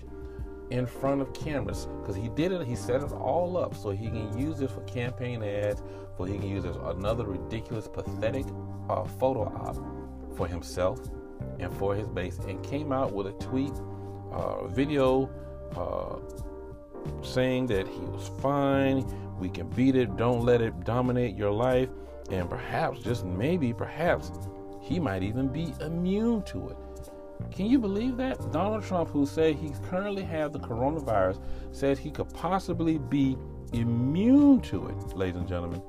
in 0.72 0.86
front 0.86 1.20
of 1.20 1.32
cameras 1.34 1.86
because 2.00 2.16
he 2.16 2.28
did 2.30 2.50
it. 2.50 2.66
He 2.66 2.74
set 2.74 3.02
it 3.02 3.12
all 3.12 3.58
up 3.58 3.74
so 3.74 3.90
he 3.90 4.06
can 4.06 4.38
use 4.38 4.60
it 4.62 4.70
for 4.70 4.80
campaign 4.82 5.42
ads, 5.42 5.82
for 6.16 6.26
he 6.26 6.38
can 6.38 6.48
use 6.48 6.64
as 6.64 6.76
another 6.76 7.26
ridiculous, 7.26 7.88
pathetic 7.88 8.46
uh, 8.88 9.04
photo 9.04 9.44
op 9.44 9.76
for 10.36 10.46
himself 10.46 10.98
and 11.58 11.72
for 11.74 11.94
his 11.94 12.08
base, 12.08 12.38
and 12.48 12.62
came 12.64 12.90
out 12.90 13.12
with 13.12 13.26
a 13.26 13.32
tweet, 13.32 13.72
uh, 14.32 14.66
video 14.68 15.28
uh, 15.76 16.16
saying 17.22 17.66
that 17.66 17.86
he 17.86 18.00
was 18.00 18.30
fine. 18.40 19.04
We 19.38 19.50
can 19.50 19.68
beat 19.68 19.94
it. 19.94 20.16
Don't 20.16 20.40
let 20.40 20.62
it 20.62 20.84
dominate 20.84 21.36
your 21.36 21.50
life, 21.50 21.90
and 22.30 22.48
perhaps, 22.48 23.00
just 23.00 23.26
maybe, 23.26 23.74
perhaps, 23.74 24.30
he 24.82 24.98
might 24.98 25.22
even 25.22 25.48
be 25.48 25.72
immune 25.80 26.42
to 26.42 26.68
it. 26.70 26.76
Can 27.50 27.66
you 27.66 27.78
believe 27.78 28.16
that? 28.16 28.52
Donald 28.52 28.84
Trump, 28.84 29.10
who 29.10 29.26
said 29.26 29.54
he 29.54 29.70
currently 29.88 30.24
has 30.24 30.50
the 30.50 30.58
coronavirus, 30.58 31.40
said 31.70 31.98
he 31.98 32.10
could 32.10 32.32
possibly 32.34 32.98
be 32.98 33.38
immune 33.72 34.60
to 34.62 34.88
it, 34.88 35.16
ladies 35.16 35.36
and 35.36 35.48
gentlemen. 35.48 35.82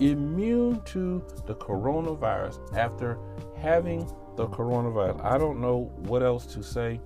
Immune 0.00 0.80
to 0.86 1.22
the 1.46 1.54
coronavirus 1.56 2.74
after 2.76 3.18
having 3.56 4.06
the 4.36 4.46
coronavirus. 4.48 5.22
I 5.24 5.36
don't 5.38 5.60
know 5.60 5.92
what 5.96 6.22
else 6.22 6.46
to 6.54 6.62
say, 6.62 7.00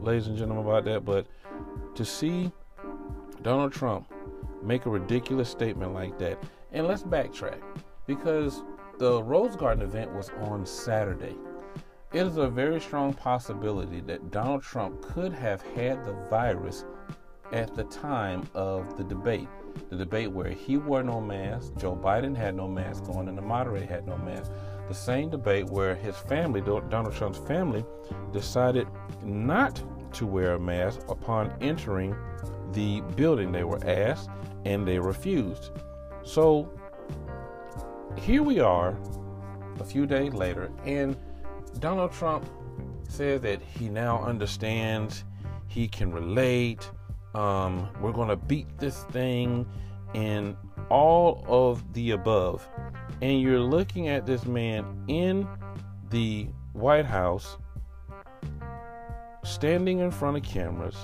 ladies 0.00 0.28
and 0.28 0.36
gentlemen, 0.36 0.64
about 0.64 0.84
that, 0.84 1.04
but 1.04 1.26
to 1.94 2.04
see 2.04 2.52
Donald 3.42 3.72
Trump 3.72 4.12
make 4.62 4.86
a 4.86 4.90
ridiculous 4.90 5.48
statement 5.48 5.94
like 5.94 6.18
that, 6.18 6.42
and 6.72 6.86
let's 6.86 7.02
backtrack 7.02 7.60
because 8.06 8.62
the 8.98 9.22
Rose 9.22 9.56
Garden 9.56 9.84
event 9.84 10.12
was 10.12 10.30
on 10.40 10.64
Saturday. 10.64 11.36
It 12.12 12.26
is 12.26 12.38
a 12.38 12.48
very 12.48 12.80
strong 12.80 13.12
possibility 13.12 14.00
that 14.00 14.30
Donald 14.30 14.62
Trump 14.62 15.02
could 15.02 15.32
have 15.32 15.60
had 15.60 16.04
the 16.04 16.14
virus 16.30 16.84
at 17.52 17.74
the 17.74 17.84
time 17.84 18.48
of 18.54 18.96
the 18.96 19.04
debate. 19.04 19.48
The 19.90 19.96
debate 19.96 20.32
where 20.32 20.48
he 20.48 20.78
wore 20.78 21.02
no 21.02 21.20
mask, 21.20 21.74
Joe 21.76 21.94
Biden 21.94 22.34
had 22.34 22.54
no 22.54 22.66
mask 22.66 23.08
on, 23.10 23.28
and 23.28 23.36
the 23.36 23.42
moderator 23.42 23.86
had 23.86 24.06
no 24.06 24.16
mask. 24.16 24.50
The 24.88 24.94
same 24.94 25.28
debate 25.28 25.66
where 25.66 25.94
his 25.94 26.16
family, 26.16 26.62
Donald 26.62 27.14
Trump's 27.14 27.38
family, 27.38 27.84
decided 28.32 28.88
not 29.22 29.82
to 30.14 30.26
wear 30.26 30.54
a 30.54 30.60
mask 30.60 31.00
upon 31.08 31.52
entering 31.60 32.16
the 32.72 33.02
building. 33.14 33.52
They 33.52 33.64
were 33.64 33.84
asked 33.86 34.30
and 34.64 34.88
they 34.88 34.98
refused. 34.98 35.70
So 36.22 36.70
here 38.16 38.42
we 38.42 38.60
are 38.60 38.96
a 39.80 39.84
few 39.84 40.06
days 40.06 40.32
later, 40.32 40.70
and 40.84 41.16
Donald 41.78 42.12
Trump 42.12 42.48
says 43.08 43.40
that 43.42 43.60
he 43.62 43.88
now 43.88 44.22
understands, 44.24 45.24
he 45.68 45.86
can 45.86 46.12
relate. 46.12 46.90
Um, 47.34 47.88
we're 48.00 48.12
going 48.12 48.28
to 48.28 48.36
beat 48.36 48.66
this 48.78 49.04
thing, 49.04 49.66
and 50.14 50.56
all 50.88 51.44
of 51.46 51.92
the 51.92 52.12
above. 52.12 52.66
And 53.20 53.40
you're 53.40 53.60
looking 53.60 54.08
at 54.08 54.26
this 54.26 54.44
man 54.46 55.04
in 55.08 55.46
the 56.10 56.48
White 56.72 57.06
House 57.06 57.56
standing 59.44 60.00
in 60.00 60.10
front 60.10 60.36
of 60.36 60.42
cameras 60.42 60.96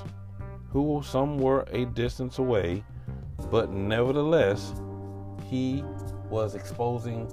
who 0.68 1.02
some 1.04 1.38
were 1.38 1.66
a 1.72 1.84
distance 1.86 2.38
away, 2.38 2.82
but 3.50 3.70
nevertheless, 3.70 4.72
he 5.48 5.84
was 6.32 6.54
exposing 6.54 7.30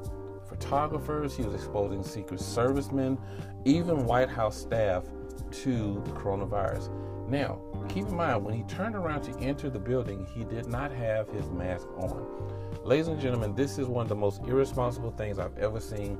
photographers, 0.48 1.36
he 1.36 1.44
was 1.44 1.56
exposing 1.56 2.04
Secret 2.04 2.42
Servicemen, 2.42 3.18
even 3.64 4.06
White 4.06 4.30
House 4.30 4.58
staff 4.58 5.06
to 5.52 6.02
the 6.06 6.12
coronavirus. 6.12 6.90
Now, 7.30 7.62
keep 7.88 8.08
in 8.08 8.16
mind, 8.16 8.44
when 8.44 8.54
he 8.54 8.64
turned 8.64 8.96
around 8.96 9.22
to 9.22 9.40
enter 9.40 9.70
the 9.70 9.80
building, 9.80 10.28
he 10.36 10.44
did 10.44 10.68
not 10.68 10.92
have 10.92 11.30
his 11.30 11.50
mask 11.50 11.88
on. 11.98 12.26
Ladies 12.84 13.08
and 13.08 13.22
gentlemen, 13.22 13.56
this 13.56 13.78
is 13.78 13.88
one 13.88 14.04
of 14.04 14.10
the 14.10 14.16
most 14.16 14.42
irresponsible 14.46 15.12
things 15.12 15.40
I've 15.40 15.58
ever 15.58 15.80
seen 15.80 16.18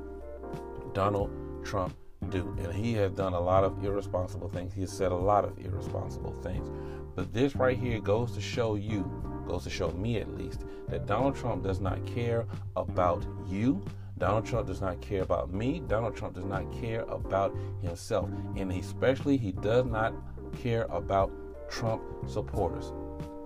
Donald 0.94 1.30
Trump 1.64 1.94
do. 2.30 2.56
And 2.62 2.72
he 2.72 2.94
has 2.94 3.12
done 3.12 3.34
a 3.34 3.40
lot 3.40 3.64
of 3.64 3.84
irresponsible 3.84 4.48
things. 4.48 4.72
He 4.72 4.80
has 4.82 4.92
said 4.92 5.12
a 5.12 5.16
lot 5.16 5.44
of 5.44 5.58
irresponsible 5.58 6.32
things. 6.42 6.70
But 7.14 7.34
this 7.34 7.56
right 7.56 7.76
here 7.76 8.00
goes 8.00 8.32
to 8.32 8.40
show 8.40 8.76
you, 8.76 9.02
goes 9.50 9.64
to 9.64 9.70
show 9.70 9.90
me 9.92 10.18
at 10.18 10.36
least, 10.38 10.62
that 10.88 11.06
Donald 11.06 11.34
Trump 11.34 11.64
does 11.64 11.80
not 11.80 12.04
care 12.06 12.46
about 12.76 13.26
you. 13.48 13.84
Donald 14.18 14.46
Trump 14.46 14.66
does 14.66 14.80
not 14.80 15.00
care 15.00 15.22
about 15.22 15.52
me. 15.52 15.82
Donald 15.88 16.14
Trump 16.16 16.34
does 16.34 16.44
not 16.44 16.70
care 16.80 17.02
about 17.02 17.56
himself. 17.82 18.30
And 18.56 18.70
especially, 18.72 19.36
he 19.36 19.52
does 19.52 19.86
not 19.86 20.14
care 20.62 20.86
about 20.90 21.32
Trump 21.70 22.02
supporters. 22.28 22.92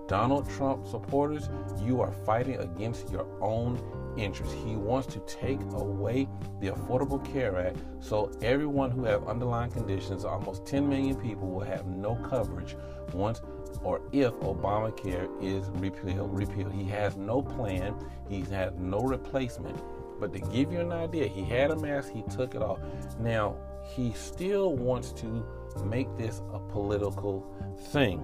Donald 0.07 0.47
Trump 0.51 0.85
supporters, 0.85 1.49
you 1.81 2.01
are 2.01 2.11
fighting 2.11 2.57
against 2.57 3.09
your 3.09 3.25
own 3.41 3.81
interests. 4.17 4.53
He 4.63 4.75
wants 4.75 5.07
to 5.13 5.19
take 5.21 5.59
away 5.71 6.27
the 6.61 6.67
Affordable 6.67 7.23
Care 7.33 7.57
Act 7.57 7.77
so 7.99 8.31
everyone 8.41 8.91
who 8.91 9.03
have 9.05 9.27
underlying 9.27 9.71
conditions, 9.71 10.23
almost 10.23 10.65
10 10.65 10.87
million 10.87 11.15
people, 11.15 11.49
will 11.49 11.65
have 11.65 11.87
no 11.87 12.15
coverage 12.29 12.75
once 13.13 13.41
or 13.85 14.01
if 14.11 14.33
Obamacare 14.33 15.29
is 15.41 15.69
repealed. 15.75 16.35
Repealed. 16.37 16.73
He 16.73 16.85
has 16.85 17.15
no 17.15 17.41
plan. 17.41 17.95
He 18.27 18.41
has 18.41 18.73
no 18.79 18.99
replacement. 18.99 19.79
But 20.19 20.33
to 20.33 20.39
give 20.39 20.71
you 20.73 20.79
an 20.79 20.91
idea, 20.91 21.27
he 21.27 21.43
had 21.43 21.69
a 21.69 21.75
mask. 21.75 22.11
He 22.11 22.23
took 22.23 22.55
it 22.55 22.63
off. 22.63 22.79
Now 23.19 23.55
he 23.95 24.11
still 24.13 24.75
wants 24.75 25.11
to 25.13 25.45
make 25.85 26.07
this 26.17 26.41
a 26.51 26.59
political 26.59 27.45
thing. 27.91 28.23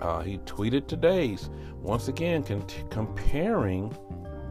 Uh, 0.00 0.20
he 0.20 0.38
tweeted 0.38 0.86
today's 0.86 1.48
once 1.80 2.08
again 2.08 2.42
con- 2.42 2.64
comparing 2.90 3.96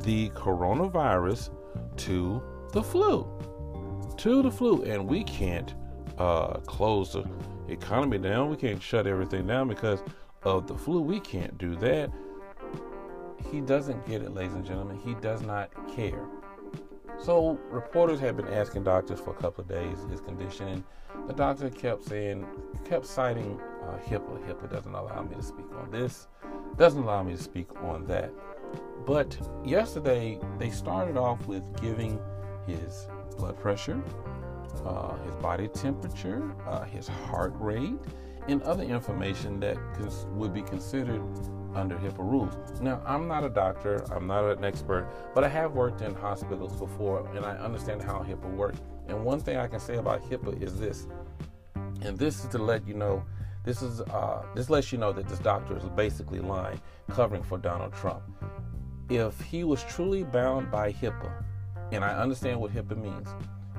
the 0.01 0.29
coronavirus 0.31 1.51
to 1.97 2.41
the 2.73 2.81
flu, 2.81 3.27
to 4.17 4.41
the 4.41 4.51
flu, 4.51 4.81
and 4.83 5.07
we 5.07 5.23
can't 5.23 5.75
uh, 6.17 6.53
close 6.61 7.13
the 7.13 7.23
economy 7.67 8.17
down. 8.17 8.49
We 8.49 8.57
can't 8.57 8.81
shut 8.81 9.07
everything 9.07 9.47
down 9.47 9.67
because 9.67 10.03
of 10.43 10.67
the 10.67 10.75
flu. 10.75 11.01
We 11.01 11.19
can't 11.19 11.57
do 11.57 11.75
that. 11.77 12.11
He 13.51 13.61
doesn't 13.61 14.05
get 14.05 14.21
it, 14.21 14.33
ladies 14.33 14.53
and 14.53 14.65
gentlemen. 14.65 14.99
He 15.03 15.13
does 15.15 15.41
not 15.41 15.69
care. 15.95 16.25
So 17.19 17.59
reporters 17.71 18.19
have 18.19 18.37
been 18.37 18.47
asking 18.47 18.83
doctors 18.83 19.19
for 19.19 19.31
a 19.31 19.35
couple 19.35 19.63
of 19.63 19.67
days 19.67 19.97
his 20.09 20.21
condition, 20.21 20.67
and 20.67 20.83
the 21.27 21.33
doctor 21.33 21.69
kept 21.69 22.03
saying, 22.03 22.45
kept 22.85 23.05
citing 23.05 23.59
uh, 23.83 23.97
HIPAA. 23.97 24.45
HIPAA 24.47 24.71
doesn't 24.71 24.93
allow 24.93 25.23
me 25.23 25.35
to 25.35 25.41
speak 25.41 25.65
on 25.79 25.89
this, 25.89 26.27
doesn't 26.77 27.01
allow 27.01 27.23
me 27.23 27.35
to 27.35 27.41
speak 27.41 27.67
on 27.83 28.05
that. 28.07 28.31
But 29.05 29.37
yesterday 29.65 30.39
they 30.59 30.69
started 30.69 31.17
off 31.17 31.45
with 31.47 31.63
giving 31.81 32.19
his 32.67 33.07
blood 33.37 33.57
pressure, 33.59 34.01
uh, 34.85 35.15
his 35.25 35.35
body 35.37 35.67
temperature, 35.67 36.51
uh, 36.67 36.83
his 36.83 37.07
heart 37.07 37.53
rate, 37.57 37.97
and 38.47 38.61
other 38.63 38.83
information 38.83 39.59
that 39.59 39.77
cons- 39.93 40.25
would 40.31 40.53
be 40.53 40.61
considered 40.61 41.21
under 41.75 41.95
HIPAA 41.97 42.19
rules. 42.19 42.55
Now, 42.81 43.01
I'm 43.05 43.27
not 43.27 43.43
a 43.43 43.49
doctor, 43.49 44.03
I'm 44.11 44.25
not 44.25 44.45
an 44.45 44.63
expert, 44.63 45.07
but 45.35 45.43
I 45.43 45.49
have 45.49 45.73
worked 45.73 46.01
in 46.01 46.15
hospitals 46.15 46.75
before 46.75 47.27
and 47.35 47.45
I 47.45 47.55
understand 47.57 48.01
how 48.01 48.19
HIPAA 48.19 48.55
works. 48.55 48.79
And 49.07 49.23
one 49.23 49.39
thing 49.39 49.57
I 49.57 49.67
can 49.67 49.79
say 49.79 49.97
about 49.97 50.27
HIPAA 50.29 50.61
is 50.61 50.79
this, 50.79 51.07
and 52.01 52.17
this 52.17 52.43
is 52.43 52.49
to 52.51 52.57
let 52.57 52.87
you 52.87 52.93
know. 52.93 53.23
This 53.63 53.81
is 53.81 53.99
uh, 54.01 54.43
this 54.55 54.69
lets 54.69 54.93
you 54.93 54.97
know 54.97 55.11
that 55.11 55.27
this 55.27 55.39
doctor 55.39 55.77
is 55.77 55.83
basically 55.89 56.39
lying, 56.39 56.79
covering 57.09 57.43
for 57.43 57.57
Donald 57.57 57.93
Trump. 57.93 58.23
If 59.09 59.39
he 59.41 59.65
was 59.65 59.83
truly 59.83 60.23
bound 60.23 60.71
by 60.71 60.93
HIPAA, 60.93 61.43
and 61.91 62.03
I 62.03 62.17
understand 62.17 62.59
what 62.59 62.73
HIPAA 62.73 63.01
means, 63.01 63.27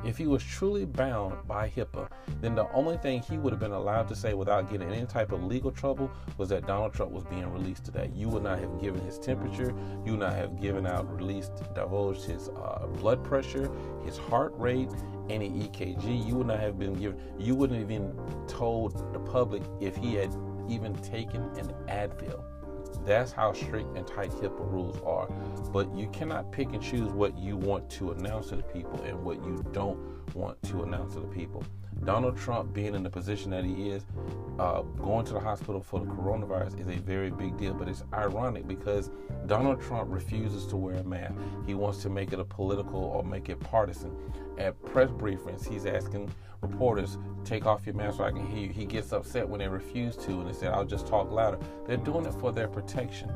if 0.05 0.17
he 0.17 0.27
was 0.27 0.43
truly 0.43 0.85
bound 0.85 1.47
by 1.47 1.69
HIPAA, 1.69 2.09
then 2.41 2.55
the 2.55 2.71
only 2.73 2.97
thing 2.99 3.23
he 3.23 3.39
would 3.39 3.53
have 3.53 3.61
been 3.61 3.73
allowed 3.73 4.09
to 4.09 4.17
say 4.17 4.35
without 4.35 4.71
getting 4.71 4.91
any 4.91 5.07
type 5.07 5.33
of 5.33 5.45
legal 5.45 5.71
trouble 5.71 6.11
was 6.37 6.49
that 6.51 6.67
Donald 6.67 6.93
Trump 6.93 7.13
was 7.13 7.25
being 7.25 7.53
released 7.53 7.85
today. 7.85 8.11
You 8.15 8.29
would 8.29 8.43
not 8.43 8.59
have 8.59 8.81
given 8.81 9.01
his 9.05 9.19
temperature, 9.19 9.75
you 10.05 10.13
would 10.13 10.21
not 10.21 10.35
have 10.35 10.61
given 10.61 10.87
out, 10.87 11.13
released, 11.15 11.53
divulged 11.75 12.25
his 12.25 12.49
uh, 12.49 12.87
blood 12.99 13.25
pressure, 13.25 13.71
his 14.05 14.17
heart 14.17 14.53
rate, 14.57 14.91
any 15.29 15.51
EKG. 15.51 16.27
You 16.27 16.37
would 16.37 16.47
not 16.47 16.61
have 16.61 16.79
been 16.79 16.95
given, 16.95 17.21
you 17.39 17.55
wouldn't 17.55 17.79
have 17.79 17.91
even 17.91 18.17
told 18.47 19.13
the 19.13 19.21
public 19.21 19.63
if 19.81 19.97
he 19.97 20.15
had 20.15 20.35
even 20.69 20.95
taken 20.97 21.43
an 21.59 21.75
Advil. 21.89 22.48
That's 23.09 23.33
how 23.33 23.55
strict 23.55 23.97
and 23.97 24.07
tight 24.07 24.31
HIPAA 24.33 24.71
rules 24.71 25.01
are. 25.01 25.29
But 25.73 25.97
you 25.97 26.09
cannot 26.09 26.53
pick 26.53 26.75
and 26.75 26.83
choose 26.83 27.11
what 27.11 27.39
you 27.39 27.57
want 27.57 27.89
to 27.93 28.11
announce 28.11 28.51
to 28.51 28.57
the 28.57 28.63
people 28.63 29.01
and 29.03 29.25
what 29.25 29.37
you 29.37 29.65
don't 29.73 29.99
want 30.35 30.63
to 30.65 30.83
announce 30.83 31.15
to 31.15 31.21
the 31.21 31.27
people. 31.29 31.65
Donald 32.05 32.37
Trump 32.37 32.75
being 32.75 32.95
in 32.95 33.03
the 33.03 33.09
position 33.09 33.51
that 33.53 33.65
he 33.65 33.89
is, 33.89 34.05
uh, 34.59 34.83
going 34.83 35.25
to 35.25 35.33
the 35.33 35.41
hospital 35.41 35.81
for 35.81 36.01
the 36.01 36.07
coronavirus 36.07 36.79
is 36.79 36.87
a 36.87 37.01
very 37.01 37.31
big 37.31 37.57
deal. 37.57 37.73
But 37.73 37.89
it's 37.89 38.05
ironic 38.13 38.69
because 38.69 39.11
Donald 39.47 39.81
Trump 39.81 40.11
refuses 40.13 40.67
to 40.67 40.77
wear 40.77 40.97
a 40.97 41.03
mask. 41.03 41.33
He 41.67 41.73
wants 41.73 42.03
to 42.03 42.11
make 42.11 42.35
it 42.35 42.41
a 42.41 42.45
political 42.45 43.01
or 43.01 43.25
make 43.25 43.49
it 43.49 43.59
partisan. 43.59 44.15
At 44.59 44.83
press 44.85 45.11
briefings, 45.11 45.67
he's 45.67 45.87
asking 45.87 46.31
reporters, 46.61 47.17
take 47.45 47.65
off 47.65 47.87
your 47.87 47.95
mask 47.95 48.17
so 48.19 48.25
I 48.25 48.33
can 48.33 48.45
hear 48.45 48.67
you. 48.67 48.73
He 48.73 48.85
gets 48.85 49.13
upset 49.13 49.49
when 49.49 49.61
they 49.61 49.69
refuse 49.69 50.17
to 50.17 50.33
and 50.41 50.49
they 50.49 50.53
said, 50.53 50.73
I'll 50.73 50.85
just 50.85 51.07
talk 51.07 51.31
louder. 51.31 51.59
They're 51.87 51.97
doing 51.97 52.27
it 52.27 52.35
for 52.35 52.51
their 52.51 52.67
protection. 52.67 53.31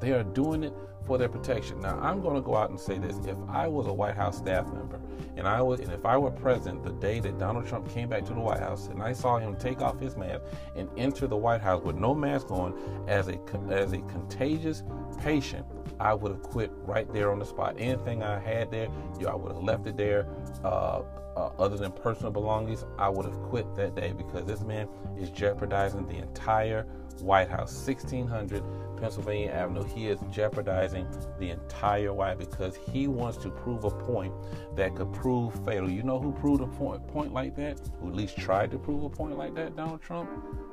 They 0.00 0.12
are 0.12 0.22
doing 0.22 0.64
it 0.64 0.72
for 1.06 1.18
their 1.18 1.28
protection. 1.28 1.80
Now, 1.80 1.98
I'm 2.00 2.20
going 2.20 2.34
to 2.34 2.40
go 2.40 2.56
out 2.56 2.70
and 2.70 2.78
say 2.78 2.98
this. 2.98 3.16
If 3.26 3.36
I 3.48 3.68
was 3.68 3.86
a 3.86 3.92
White 3.92 4.16
House 4.16 4.38
staff 4.38 4.66
member 4.72 5.00
and 5.36 5.46
I 5.46 5.62
was 5.62 5.80
and 5.80 5.92
if 5.92 6.04
I 6.04 6.16
were 6.16 6.30
present 6.30 6.82
the 6.82 6.92
day 6.92 7.20
that 7.20 7.38
Donald 7.38 7.66
Trump 7.66 7.88
came 7.90 8.08
back 8.08 8.24
to 8.26 8.34
the 8.34 8.40
White 8.40 8.60
House 8.60 8.88
and 8.88 9.02
I 9.02 9.12
saw 9.12 9.38
him 9.38 9.56
take 9.56 9.80
off 9.80 10.00
his 10.00 10.16
mask 10.16 10.42
and 10.74 10.88
enter 10.96 11.26
the 11.26 11.36
White 11.36 11.60
House 11.60 11.82
with 11.82 11.96
no 11.96 12.14
mask 12.14 12.50
on 12.50 12.74
as 13.06 13.28
a 13.28 13.38
as 13.70 13.92
a 13.92 13.98
contagious 13.98 14.82
patient, 15.20 15.64
I 16.00 16.14
would 16.14 16.32
have 16.32 16.42
quit 16.42 16.72
right 16.84 17.10
there 17.12 17.30
on 17.30 17.38
the 17.38 17.46
spot. 17.46 17.76
Anything 17.78 18.22
I 18.22 18.38
had 18.38 18.70
there, 18.70 18.88
you 19.18 19.26
know, 19.26 19.32
I 19.32 19.34
would 19.34 19.52
have 19.52 19.62
left 19.62 19.86
it 19.86 19.96
there. 19.96 20.26
Uh, 20.64 21.02
uh, 21.36 21.50
other 21.58 21.76
than 21.76 21.92
personal 21.92 22.32
belongings, 22.32 22.86
I 22.98 23.10
would 23.10 23.26
have 23.26 23.38
quit 23.42 23.74
that 23.76 23.94
day 23.94 24.12
because 24.16 24.46
this 24.46 24.62
man 24.62 24.88
is 25.18 25.28
jeopardizing 25.28 26.06
the 26.06 26.16
entire 26.16 26.86
White 27.22 27.48
House, 27.48 27.74
1600 27.86 28.62
Pennsylvania 28.96 29.50
Avenue. 29.50 29.84
He 29.84 30.08
is 30.08 30.18
jeopardizing 30.30 31.06
the 31.38 31.50
entire 31.50 32.12
White 32.12 32.38
because 32.38 32.76
he 32.76 33.08
wants 33.08 33.36
to 33.38 33.50
prove 33.50 33.84
a 33.84 33.90
point 33.90 34.32
that 34.74 34.94
could 34.94 35.12
prove 35.12 35.54
fatal. 35.64 35.90
You 35.90 36.02
know 36.02 36.18
who 36.18 36.32
proved 36.32 36.62
a 36.62 36.66
point, 36.66 37.06
point 37.08 37.32
like 37.32 37.56
that? 37.56 37.80
Who 38.00 38.08
at 38.08 38.14
least 38.14 38.36
tried 38.36 38.70
to 38.72 38.78
prove 38.78 39.04
a 39.04 39.10
point 39.10 39.36
like 39.36 39.54
that? 39.54 39.76
Donald 39.76 40.02
Trump, 40.02 40.30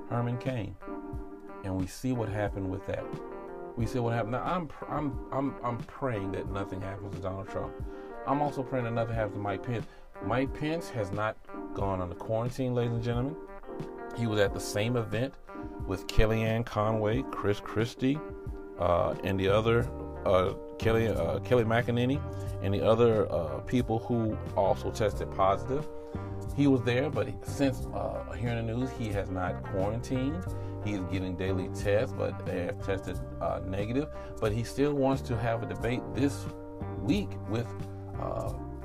Herman 0.10 0.38
Cain. 0.38 0.76
And 1.64 1.76
we 1.76 1.88
see 1.88 2.12
what 2.12 2.30
happened 2.30 2.70
with 2.70 2.86
that. 2.88 3.04
We 3.76 3.86
see 3.86 4.00
what 4.00 4.14
happened. 4.14 4.34
Now 4.34 4.44
I'm 4.44 4.70
I'm 4.88 5.20
I'm 5.32 5.56
I'm 5.64 5.78
praying 5.80 6.34
that 6.34 6.50
nothing 6.52 6.82
happens 6.82 7.16
to 7.16 7.22
Donald 7.22 7.50
Trump. 7.50 7.74
I'm 8.28 8.42
also 8.42 8.64
praying 8.64 8.86
that 8.86 8.94
nothing 8.94 9.16
happens 9.16 9.36
to 9.36 9.42
Mike 9.42 9.64
Pence. 9.64 9.86
Mike 10.26 10.54
Pence 10.54 10.90
has 10.90 11.12
not 11.12 11.38
gone 11.74 12.00
on 12.00 12.10
the 12.10 12.16
quarantine, 12.16 12.76
ladies 12.76 12.94
and 12.94 13.04
gentlemen. 13.04 13.36
He 14.16 14.28
was 14.28 14.40
at 14.40 14.54
the 14.54 14.60
same 14.60 14.96
event 14.96 15.34
with 15.88 16.08
Kellyanne 16.08 16.66
Conway, 16.66 17.24
Chris 17.32 17.60
Christie, 17.60 18.20
uh, 18.80 19.16
and 19.24 19.40
the 19.40 19.48
other 19.48 19.90
uh, 20.26 20.54
Kelly 20.80 21.08
uh, 21.08 21.40
Kelly 21.40 21.64
McEnany, 21.64 22.22
and 22.62 22.74
the 22.74 22.86
other 22.86 23.32
uh, 23.32 23.60
people 23.60 24.00
who 24.00 24.38
also 24.56 24.92
tested 24.92 25.32
positive. 25.36 25.88
He 26.56 26.68
was 26.68 26.82
there, 26.84 27.10
but 27.10 27.30
since 27.48 27.88
uh, 27.94 28.32
hearing 28.34 28.68
the 28.68 28.74
news, 28.74 28.90
he 28.98 29.10
has 29.10 29.30
not 29.30 29.64
quarantined. 29.64 30.44
He 30.86 30.94
is 30.94 31.02
getting 31.12 31.36
daily 31.36 31.70
tests, 31.70 32.14
but 32.16 32.46
they 32.46 32.66
have 32.66 32.86
tested 32.86 33.20
uh, 33.42 33.62
negative. 33.66 34.10
But 34.40 34.52
he 34.52 34.64
still 34.64 34.94
wants 34.94 35.22
to 35.24 35.38
have 35.38 35.64
a 35.64 35.66
debate 35.66 36.02
this 36.14 36.46
week 37.02 37.30
with 37.50 37.68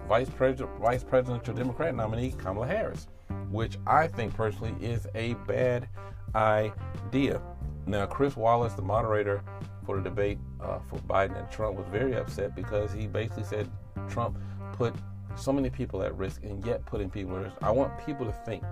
Vice, 0.09 0.31
President, 0.31 0.71
Vice 0.81 1.05
Presidential 1.05 1.53
Democrat 1.53 1.95
nominee 1.95 2.33
Kamala 2.33 2.67
Harris, 2.67 3.09
which 3.51 3.77
I 3.87 4.07
think 4.07 4.35
personally 4.35 4.75
is 4.81 5.07
a 5.15 5.35
bad 5.47 5.87
idea. 6.35 7.41
Now, 7.87 8.07
Chris 8.07 8.37
Wallace, 8.37 8.75
the 8.75 8.83
moderator 8.83 9.43
for 9.85 9.97
the 9.97 10.03
debate 10.03 10.39
uh, 10.61 10.79
for 10.81 10.99
Biden 11.01 11.39
and 11.39 11.51
Trump, 11.51 11.79
was 11.79 11.87
very 11.91 12.15
upset 12.15 12.55
because 12.55 12.93
he 12.93 13.07
basically 13.07 13.45
said 13.45 13.69
Trump 14.09 14.39
put 14.73 14.95
so 15.37 15.53
many 15.53 15.71
people 15.71 16.03
at 16.03 16.15
risk 16.17 16.43
and 16.43 16.65
yet 16.67 16.85
putting 16.85 17.09
people 17.09 17.37
at 17.37 17.45
risk. 17.45 17.57
I 17.63 17.71
want 17.71 17.93
people 18.05 18.27
to 18.27 18.33
think 18.45 18.63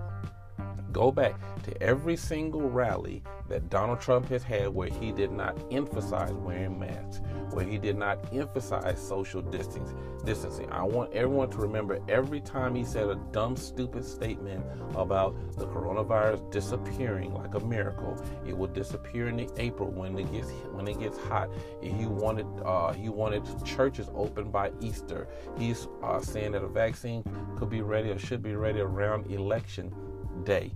go 0.97 1.11
back 1.11 1.35
to 1.63 1.83
every 1.83 2.15
single 2.15 2.71
rally 2.71 3.21
that 3.49 3.69
Donald 3.69 4.01
Trump 4.01 4.27
has 4.29 4.41
had 4.41 4.69
where 4.69 4.89
he 4.89 5.11
did 5.11 5.31
not 5.31 5.55
emphasize 5.69 6.33
wearing 6.33 6.79
masks, 6.79 7.21
where 7.51 7.63
he 7.63 7.77
did 7.77 7.95
not 7.95 8.17
emphasize 8.33 8.99
social 8.99 9.43
distancing. 9.43 10.71
I 10.71 10.81
want 10.83 11.13
everyone 11.13 11.51
to 11.51 11.59
remember 11.59 11.99
every 12.09 12.41
time 12.41 12.73
he 12.73 12.83
said 12.83 13.07
a 13.09 13.15
dumb, 13.31 13.55
stupid 13.55 14.03
statement 14.03 14.65
about 14.95 15.35
the 15.55 15.67
coronavirus 15.67 16.51
disappearing 16.51 17.31
like 17.35 17.53
a 17.53 17.59
miracle. 17.59 18.19
It 18.47 18.57
will 18.57 18.67
disappear 18.67 19.27
in 19.27 19.47
April 19.57 19.91
when 19.91 20.17
it 20.17 20.31
gets 20.31 20.49
when 20.71 20.87
it 20.87 20.99
gets 20.99 21.19
hot. 21.19 21.49
He 21.79 22.07
wanted 22.07 22.47
uh, 22.65 22.91
he 22.93 23.09
wanted 23.09 23.43
churches 23.63 24.09
open 24.15 24.49
by 24.49 24.71
Easter. 24.81 25.27
He's 25.59 25.87
uh, 26.01 26.21
saying 26.21 26.53
that 26.53 26.63
a 26.63 26.67
vaccine 26.67 27.23
could 27.55 27.69
be 27.69 27.81
ready 27.81 28.09
or 28.09 28.17
should 28.17 28.41
be 28.41 28.55
ready 28.55 28.79
around 28.79 29.31
election 29.31 29.93
day. 30.43 30.73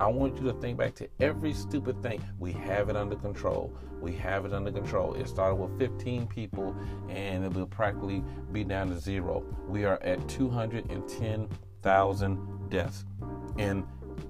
I 0.00 0.06
want 0.06 0.36
you 0.36 0.44
to 0.44 0.52
think 0.60 0.78
back 0.78 0.94
to 0.96 1.08
every 1.18 1.52
stupid 1.52 2.00
thing. 2.02 2.22
We 2.38 2.52
have 2.52 2.88
it 2.88 2.94
under 2.96 3.16
control. 3.16 3.72
We 4.00 4.14
have 4.14 4.44
it 4.44 4.52
under 4.52 4.70
control. 4.70 5.14
It 5.14 5.26
started 5.28 5.56
with 5.56 5.76
15 5.78 6.28
people 6.28 6.76
and 7.08 7.44
it 7.44 7.52
will 7.52 7.66
practically 7.66 8.22
be 8.52 8.62
down 8.62 8.90
to 8.90 9.00
zero. 9.00 9.42
We 9.66 9.84
are 9.84 10.00
at 10.02 10.28
210,000 10.28 12.70
deaths. 12.70 13.04
And 13.58 13.84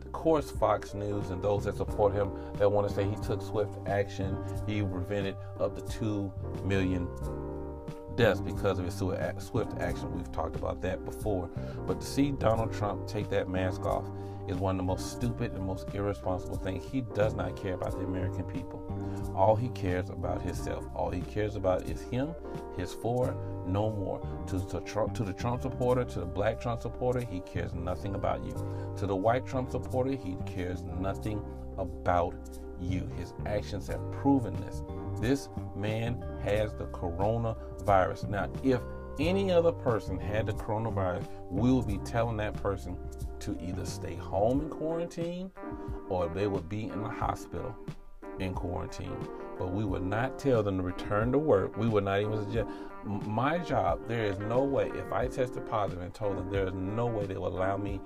of 0.05 0.13
course, 0.13 0.51
Fox 0.51 0.95
News 0.95 1.29
and 1.29 1.43
those 1.43 1.65
that 1.65 1.77
support 1.77 2.15
him 2.15 2.31
that 2.55 2.73
want 2.73 2.89
to 2.89 2.95
say 2.95 3.05
he 3.05 3.17
took 3.17 3.43
swift 3.43 3.77
action, 3.87 4.39
he 4.67 4.81
prevented 4.81 5.37
up 5.61 5.77
to 5.77 5.83
2 5.99 6.33
million 6.65 7.07
deaths 8.17 8.41
because 8.41 8.79
of 8.79 8.87
his 8.87 8.95
swift 8.95 9.21
action. 9.79 10.15
We've 10.15 10.33
talked 10.33 10.57
about 10.57 10.81
that 10.81 11.05
before. 11.05 11.51
But 11.87 12.01
to 12.01 12.07
see 12.07 12.33
Donald 12.33 12.73
Trump 12.73 13.07
take 13.07 13.29
that 13.31 13.51
mask 13.51 13.85
off, 13.85 14.07
is 14.49 14.57
one 14.57 14.75
of 14.75 14.79
the 14.79 14.85
most 14.85 15.13
stupid 15.13 15.53
and 15.53 15.65
most 15.65 15.89
irresponsible 15.95 16.57
things. 16.57 16.85
He 16.91 17.03
does 17.03 17.35
not 17.35 17.57
care 17.57 17.75
about 17.75 17.93
the 17.93 18.05
American 18.05 18.45
people. 18.45 18.83
All 19.35 19.55
he 19.55 19.69
cares 19.69 20.09
about 20.11 20.43
himself. 20.43 20.85
All 20.95 21.11
he 21.11 21.21
cares 21.21 21.55
about 21.55 21.83
is 21.89 22.01
him, 22.03 22.35
his 22.77 22.93
four, 22.93 23.37
no 23.67 23.91
more. 23.91 24.21
To, 24.49 24.59
to, 24.69 25.11
to 25.15 25.25
the 25.25 25.33
Trump 25.33 25.63
supporter, 25.63 26.05
to 26.05 26.21
the 26.21 26.27
black 26.27 26.61
Trump 26.61 26.83
supporter, 26.83 27.21
he 27.21 27.41
cares 27.41 27.75
nothing 27.75 28.15
about 28.15 28.45
you. 28.45 28.55
To 28.97 29.07
the 29.07 29.17
white 29.17 29.47
Trump 29.47 29.71
supporter, 29.71 30.13
he 30.13 30.37
cares 30.47 30.83
nothing 30.83 31.43
about 31.77 32.35
you. 32.81 33.09
His 33.17 33.35
actions 33.47 33.87
have 33.89 34.01
proven 34.13 34.55
this. 34.61 34.83
This 35.21 35.49
man 35.77 36.25
has 36.43 36.73
the 36.75 36.87
coronavirus. 36.87 38.29
Now, 38.29 38.49
if 38.63 38.81
any 39.19 39.51
other 39.51 39.73
person 39.73 40.19
had 40.19 40.47
the 40.47 40.53
coronavirus, 40.53 41.29
we 41.51 41.73
would 41.73 41.87
be 41.87 41.99
telling 41.99 42.37
that 42.39 42.55
person 42.63 42.97
to 43.41 43.57
either 43.61 43.85
stay 43.85 44.15
home 44.15 44.61
in 44.61 44.69
quarantine 44.69 45.51
or 46.09 46.29
they 46.29 46.47
would 46.47 46.69
be 46.69 46.85
in 46.85 47.03
the 47.03 47.09
hospital 47.09 47.75
in 48.39 48.55
quarantine. 48.55 49.17
But 49.59 49.73
we 49.73 49.85
would 49.85 50.05
not 50.05 50.39
tell 50.39 50.63
them 50.63 50.79
to 50.79 50.83
return 50.83 51.33
to 51.33 51.39
work. 51.39 51.77
We 51.77 51.89
would 51.89 52.05
not 52.05 52.21
even 52.21 52.45
suggest. 52.45 52.69
My 53.05 53.59
job, 53.59 54.07
there 54.09 54.25
is 54.25 54.39
no 54.39 54.63
way, 54.63 54.91
if 54.95 55.13
I 55.13 55.27
tested 55.27 55.67
positive 55.67 56.03
and 56.03 56.15
told 56.15 56.37
them 56.37 56.51
there 56.51 56.67
is 56.67 56.75
no 56.75 57.07
way 57.07 57.27
they 57.27 57.37
will 57.37 57.49
allow 57.49 57.77
me 57.77 58.01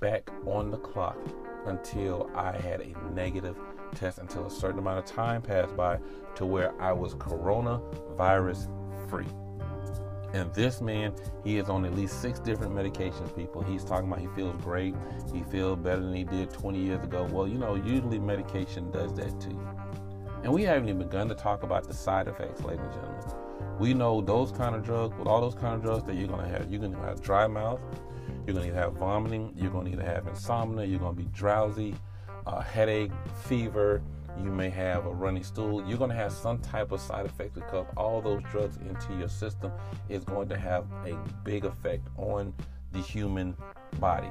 back 0.00 0.30
on 0.46 0.70
the 0.70 0.78
clock 0.78 1.18
until 1.66 2.30
I 2.34 2.52
had 2.52 2.80
a 2.80 2.94
negative 3.12 3.56
test, 3.94 4.18
until 4.18 4.46
a 4.46 4.50
certain 4.50 4.78
amount 4.78 4.98
of 4.98 5.04
time 5.04 5.42
passed 5.42 5.76
by 5.76 5.98
to 6.36 6.46
where 6.46 6.80
I 6.80 6.92
was 6.92 7.14
coronavirus 7.14 8.68
free. 9.08 9.26
And 10.32 10.52
this 10.54 10.80
man, 10.80 11.14
he 11.44 11.58
is 11.58 11.68
on 11.68 11.84
at 11.84 11.94
least 11.94 12.20
six 12.20 12.38
different 12.38 12.74
medications, 12.74 13.34
people. 13.34 13.62
He's 13.62 13.84
talking 13.84 14.08
about 14.08 14.20
he 14.20 14.28
feels 14.34 14.56
great. 14.62 14.94
He 15.32 15.42
feels 15.44 15.78
better 15.78 16.00
than 16.00 16.14
he 16.14 16.24
did 16.24 16.50
20 16.50 16.78
years 16.78 17.02
ago. 17.04 17.28
Well, 17.30 17.46
you 17.46 17.58
know, 17.58 17.74
usually 17.76 18.18
medication 18.18 18.90
does 18.90 19.14
that 19.14 19.40
to 19.40 19.50
you. 19.50 19.68
And 20.42 20.52
we 20.52 20.62
haven't 20.62 20.88
even 20.88 20.98
begun 20.98 21.28
to 21.28 21.34
talk 21.34 21.62
about 21.62 21.88
the 21.88 21.94
side 21.94 22.28
effects, 22.28 22.62
ladies 22.62 22.84
and 22.84 22.92
gentlemen. 22.92 23.24
We 23.78 23.94
know 23.94 24.20
those 24.20 24.52
kind 24.52 24.74
of 24.74 24.84
drugs, 24.84 25.16
with 25.18 25.26
all 25.26 25.40
those 25.40 25.54
kind 25.54 25.74
of 25.74 25.82
drugs 25.82 26.04
that 26.04 26.14
you're 26.16 26.28
going 26.28 26.44
to 26.44 26.48
have, 26.48 26.70
you're 26.70 26.80
going 26.80 26.94
to 26.94 27.00
have 27.00 27.20
dry 27.20 27.46
mouth, 27.46 27.80
you're 28.46 28.54
going 28.54 28.68
to 28.68 28.74
have 28.74 28.94
vomiting, 28.94 29.52
you're 29.56 29.70
going 29.70 29.86
to 29.86 29.92
either 29.92 30.04
have 30.04 30.26
insomnia, 30.26 30.84
you're 30.84 31.00
going 31.00 31.16
to 31.16 31.22
be 31.22 31.28
drowsy, 31.32 31.94
uh, 32.46 32.60
headache, 32.60 33.10
fever, 33.44 34.02
you 34.42 34.50
may 34.50 34.70
have 34.70 35.06
a 35.06 35.10
runny 35.10 35.42
stool. 35.42 35.86
You're 35.86 35.98
going 35.98 36.10
to 36.10 36.16
have 36.16 36.32
some 36.32 36.58
type 36.58 36.92
of 36.92 37.00
side 37.00 37.26
effect 37.26 37.54
because 37.54 37.86
all 37.96 38.20
those 38.20 38.42
drugs 38.50 38.76
into 38.78 39.14
your 39.18 39.28
system 39.28 39.72
is 40.08 40.24
going 40.24 40.48
to 40.48 40.58
have 40.58 40.84
a 41.04 41.16
big 41.44 41.64
effect 41.64 42.08
on 42.16 42.52
the 42.92 43.00
human 43.00 43.56
body. 43.98 44.30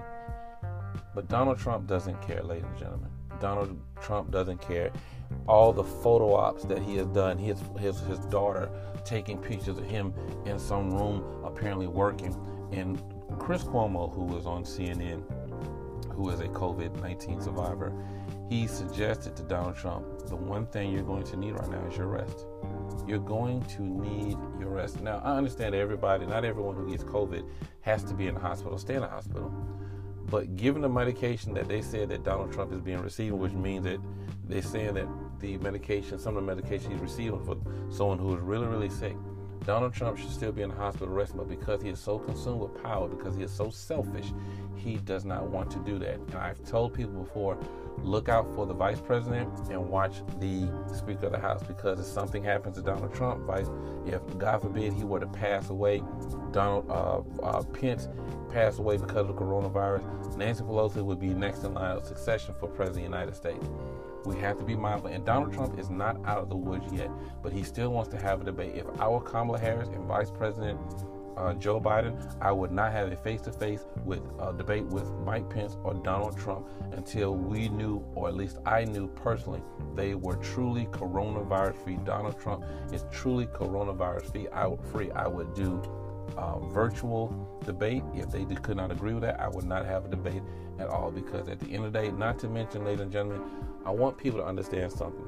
But 1.13 1.27
Donald 1.27 1.59
Trump 1.59 1.87
doesn't 1.87 2.21
care, 2.21 2.43
ladies 2.43 2.65
and 2.65 2.77
gentlemen. 2.77 3.09
Donald 3.39 3.79
Trump 4.01 4.31
doesn't 4.31 4.61
care. 4.61 4.91
All 5.47 5.73
the 5.73 5.83
photo 5.83 6.33
ops 6.33 6.63
that 6.65 6.79
he 6.79 6.95
has 6.97 7.07
done, 7.07 7.37
his 7.37 7.59
his 7.79 7.99
his 8.01 8.19
daughter 8.19 8.69
taking 9.03 9.37
pictures 9.37 9.77
of 9.77 9.85
him 9.85 10.13
in 10.45 10.59
some 10.59 10.91
room, 10.91 11.23
apparently 11.43 11.87
working, 11.87 12.35
and 12.71 13.01
Chris 13.39 13.63
Cuomo, 13.63 14.13
who 14.13 14.23
was 14.23 14.45
on 14.45 14.63
CNN, 14.63 15.23
who 16.13 16.29
is 16.29 16.39
a 16.39 16.47
COVID 16.47 17.01
19 17.01 17.41
survivor, 17.41 17.91
he 18.49 18.67
suggested 18.67 19.35
to 19.35 19.43
Donald 19.43 19.75
Trump 19.75 20.05
the 20.27 20.35
one 20.35 20.65
thing 20.67 20.91
you're 20.91 21.03
going 21.03 21.23
to 21.23 21.37
need 21.37 21.53
right 21.53 21.69
now 21.69 21.85
is 21.87 21.97
your 21.97 22.07
rest. 22.07 22.45
You're 23.07 23.19
going 23.19 23.63
to 23.65 23.81
need 23.81 24.37
your 24.59 24.69
rest. 24.69 25.01
Now, 25.01 25.21
I 25.23 25.35
understand 25.35 25.75
everybody, 25.75 26.25
not 26.25 26.45
everyone 26.45 26.75
who 26.75 26.89
gets 26.89 27.03
COVID 27.03 27.47
has 27.81 28.03
to 28.05 28.13
be 28.13 28.27
in 28.27 28.35
the 28.35 28.39
hospital, 28.41 28.77
stay 28.77 28.95
in 28.95 29.01
the 29.01 29.07
hospital. 29.07 29.53
But 30.27 30.55
given 30.55 30.81
the 30.81 30.89
medication 30.89 31.53
that 31.53 31.67
they 31.67 31.81
said 31.81 32.09
that 32.09 32.23
Donald 32.23 32.51
Trump 32.51 32.73
is 32.73 32.81
being 32.81 33.01
receiving, 33.01 33.37
which 33.39 33.53
means 33.53 33.83
that 33.85 33.99
they're 34.47 34.61
saying 34.61 34.95
that 34.95 35.07
the 35.39 35.57
medication, 35.57 36.17
some 36.17 36.35
of 36.35 36.45
the 36.45 36.55
medication 36.55 36.91
he's 36.91 36.99
receiving 36.99 37.43
for 37.45 37.57
someone 37.89 38.17
who 38.17 38.35
is 38.35 38.41
really, 38.41 38.65
really 38.65 38.89
sick, 38.89 39.15
Donald 39.65 39.93
Trump 39.93 40.17
should 40.17 40.29
still 40.29 40.51
be 40.51 40.61
in 40.61 40.69
the 40.69 40.75
hospital 40.75 41.07
resting, 41.07 41.37
but 41.37 41.49
because 41.49 41.81
he 41.81 41.89
is 41.89 41.99
so 41.99 42.19
consumed 42.19 42.61
with 42.61 42.83
power, 42.83 43.07
because 43.07 43.35
he 43.35 43.43
is 43.43 43.51
so 43.51 43.69
selfish, 43.69 44.31
he 44.75 44.97
does 44.97 45.25
not 45.25 45.47
want 45.47 45.71
to 45.71 45.79
do 45.79 45.97
that. 45.99 46.15
And 46.15 46.35
I've 46.35 46.63
told 46.63 46.93
people 46.93 47.23
before, 47.23 47.57
look 48.03 48.29
out 48.29 48.53
for 48.53 48.65
the 48.65 48.73
vice 48.73 48.99
president 48.99 49.49
and 49.69 49.89
watch 49.89 50.21
the 50.39 50.67
Speaker 50.93 51.27
of 51.27 51.31
the 51.31 51.39
House 51.39 51.63
because 51.63 51.99
if 51.99 52.05
something 52.05 52.43
happens 52.43 52.75
to 52.77 52.83
Donald 52.83 53.13
Trump, 53.13 53.45
vice, 53.45 53.69
if 54.05 54.21
God 54.37 54.61
forbid 54.61 54.93
he 54.93 55.03
were 55.03 55.19
to 55.19 55.27
pass 55.27 55.69
away, 55.69 56.03
Donald 56.51 56.89
uh, 56.89 57.21
uh, 57.43 57.63
Pence 57.63 58.07
passed 58.49 58.79
away 58.79 58.97
because 58.97 59.17
of 59.17 59.27
the 59.27 59.33
coronavirus, 59.33 60.37
Nancy 60.37 60.63
Pelosi 60.63 61.03
would 61.03 61.19
be 61.19 61.33
next 61.33 61.63
in 61.63 61.73
line 61.73 61.97
of 61.97 62.05
succession 62.05 62.53
for 62.59 62.67
President 62.67 63.05
of 63.05 63.11
the 63.11 63.17
United 63.17 63.35
States. 63.35 63.67
We 64.25 64.37
have 64.37 64.57
to 64.57 64.65
be 64.65 64.75
mindful. 64.75 65.09
And 65.09 65.23
Donald 65.25 65.53
Trump 65.53 65.77
is 65.79 65.89
not 65.89 66.17
out 66.25 66.39
of 66.39 66.49
the 66.49 66.55
woods 66.55 66.91
yet, 66.91 67.09
but 67.43 67.53
he 67.53 67.63
still 67.63 67.91
wants 67.91 68.09
to 68.09 68.17
have 68.17 68.41
a 68.41 68.43
debate. 68.43 68.75
If 68.75 68.85
our 68.99 69.21
Kamala 69.21 69.59
Harris 69.59 69.89
and 69.89 70.05
Vice 70.05 70.31
President 70.31 70.79
uh, 71.37 71.53
Joe 71.53 71.79
Biden, 71.79 72.15
I 72.41 72.51
would 72.51 72.71
not 72.71 72.91
have 72.91 73.11
a 73.11 73.15
face-to-face 73.15 73.85
with 74.03 74.21
a 74.39 74.53
debate 74.53 74.85
with 74.85 75.11
Mike 75.25 75.49
Pence 75.49 75.77
or 75.83 75.93
Donald 75.93 76.37
Trump 76.37 76.67
until 76.91 77.35
we 77.35 77.69
knew, 77.69 78.05
or 78.15 78.27
at 78.27 78.35
least 78.35 78.57
I 78.65 78.85
knew 78.85 79.07
personally, 79.07 79.61
they 79.95 80.15
were 80.15 80.35
truly 80.37 80.85
coronavirus-free. 80.87 81.99
Donald 82.05 82.39
Trump 82.39 82.63
is 82.91 83.05
truly 83.11 83.47
coronavirus-free. 83.47 84.47
I 84.49 84.67
would 84.67 84.85
free. 84.87 85.11
I 85.11 85.27
would 85.27 85.53
do 85.53 85.81
uh, 86.37 86.59
virtual 86.69 87.59
debate. 87.65 88.03
If 88.13 88.31
they 88.31 88.45
could 88.55 88.77
not 88.77 88.91
agree 88.91 89.13
with 89.13 89.23
that, 89.23 89.39
I 89.39 89.47
would 89.47 89.65
not 89.65 89.85
have 89.85 90.05
a 90.05 90.07
debate 90.07 90.41
at 90.79 90.87
all 90.87 91.11
because 91.11 91.47
at 91.47 91.59
the 91.59 91.67
end 91.67 91.85
of 91.85 91.93
the 91.93 91.99
day, 91.99 92.11
not 92.11 92.39
to 92.39 92.49
mention, 92.49 92.83
ladies 92.83 93.01
and 93.01 93.11
gentlemen, 93.11 93.41
I 93.85 93.91
want 93.91 94.17
people 94.17 94.39
to 94.39 94.45
understand 94.45 94.91
something. 94.91 95.27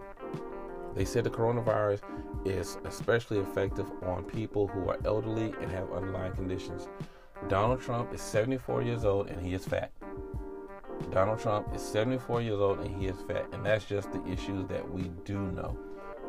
They 0.98 1.06
said 1.06 1.26
the 1.26 1.30
coronavirus 1.30 2.02
is 2.44 2.80
especially 2.84 3.38
effective 3.38 3.86
on 4.02 4.24
people 4.24 4.66
who 4.66 4.90
are 4.90 4.98
elderly 5.06 5.54
and 5.62 5.72
have 5.72 5.92
underlying 5.92 6.34
conditions. 6.34 6.88
Donald 7.48 7.82
Trump 7.82 8.12
is 8.16 8.22
74 8.22 8.82
years 8.82 9.06
old 9.06 9.28
and 9.28 9.40
he 9.40 9.54
is 9.54 9.64
fat. 9.64 9.92
Donald 11.12 11.40
Trump 11.40 11.68
is 11.76 11.84
74 11.84 12.42
years 12.42 12.60
old 12.60 12.80
and 12.80 13.00
he 13.00 13.06
is 13.06 13.16
fat. 13.28 13.46
And 13.52 13.64
that's 13.64 13.86
just 13.86 14.12
the 14.12 14.26
issues 14.26 14.66
that 14.70 14.92
we 14.92 15.04
do 15.24 15.40
know. 15.52 15.78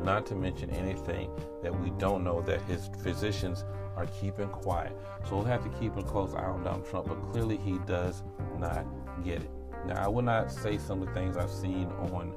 Not 0.03 0.27
to 0.27 0.35
mention 0.35 0.69
anything 0.69 1.31
that 1.63 1.75
we 1.81 1.89
don't 1.93 2.23
know 2.23 2.43
that 2.43 2.61
his 2.63 2.91
physicians 3.03 3.65
are 3.97 4.07
keeping 4.21 4.49
quiet. 4.49 4.95
So 5.27 5.37
we'll 5.37 5.47
have 5.47 5.65
to 5.65 5.71
keep 5.81 5.97
a 5.97 6.03
close 6.03 6.35
eye 6.35 6.45
on 6.45 6.63
Donald 6.63 6.87
Trump, 6.87 7.09
but 7.09 7.33
clearly 7.33 7.57
he 7.57 7.79
does 7.87 8.23
not 8.59 8.85
get 9.25 9.41
it. 9.41 9.51
Now, 9.87 10.05
I 10.05 10.09
will 10.09 10.23
not 10.23 10.53
say 10.53 10.77
some 10.77 11.01
of 11.01 11.09
the 11.09 11.15
things 11.15 11.39
I've 11.39 11.51
seen 11.51 11.87
on 12.13 12.35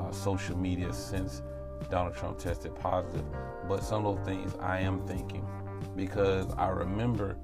uh, 0.00 0.10
social 0.10 0.56
media 0.56 0.92
since 0.92 1.40
Donald 1.90 2.14
Trump 2.14 2.38
tested 2.38 2.74
positive, 2.76 3.24
but 3.68 3.82
some 3.82 4.06
of 4.06 4.16
those 4.16 4.26
things 4.26 4.54
I 4.60 4.80
am 4.80 5.06
thinking 5.06 5.46
because 5.96 6.46
I 6.56 6.68
remember 6.68 7.36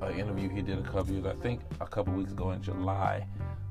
an 0.00 0.18
interview 0.18 0.48
he 0.48 0.62
did 0.62 0.78
a 0.78 0.82
couple 0.82 1.12
years, 1.12 1.26
I 1.26 1.34
think 1.34 1.60
a 1.80 1.86
couple 1.86 2.12
weeks 2.12 2.32
ago 2.32 2.50
in 2.52 2.62
July, 2.62 3.26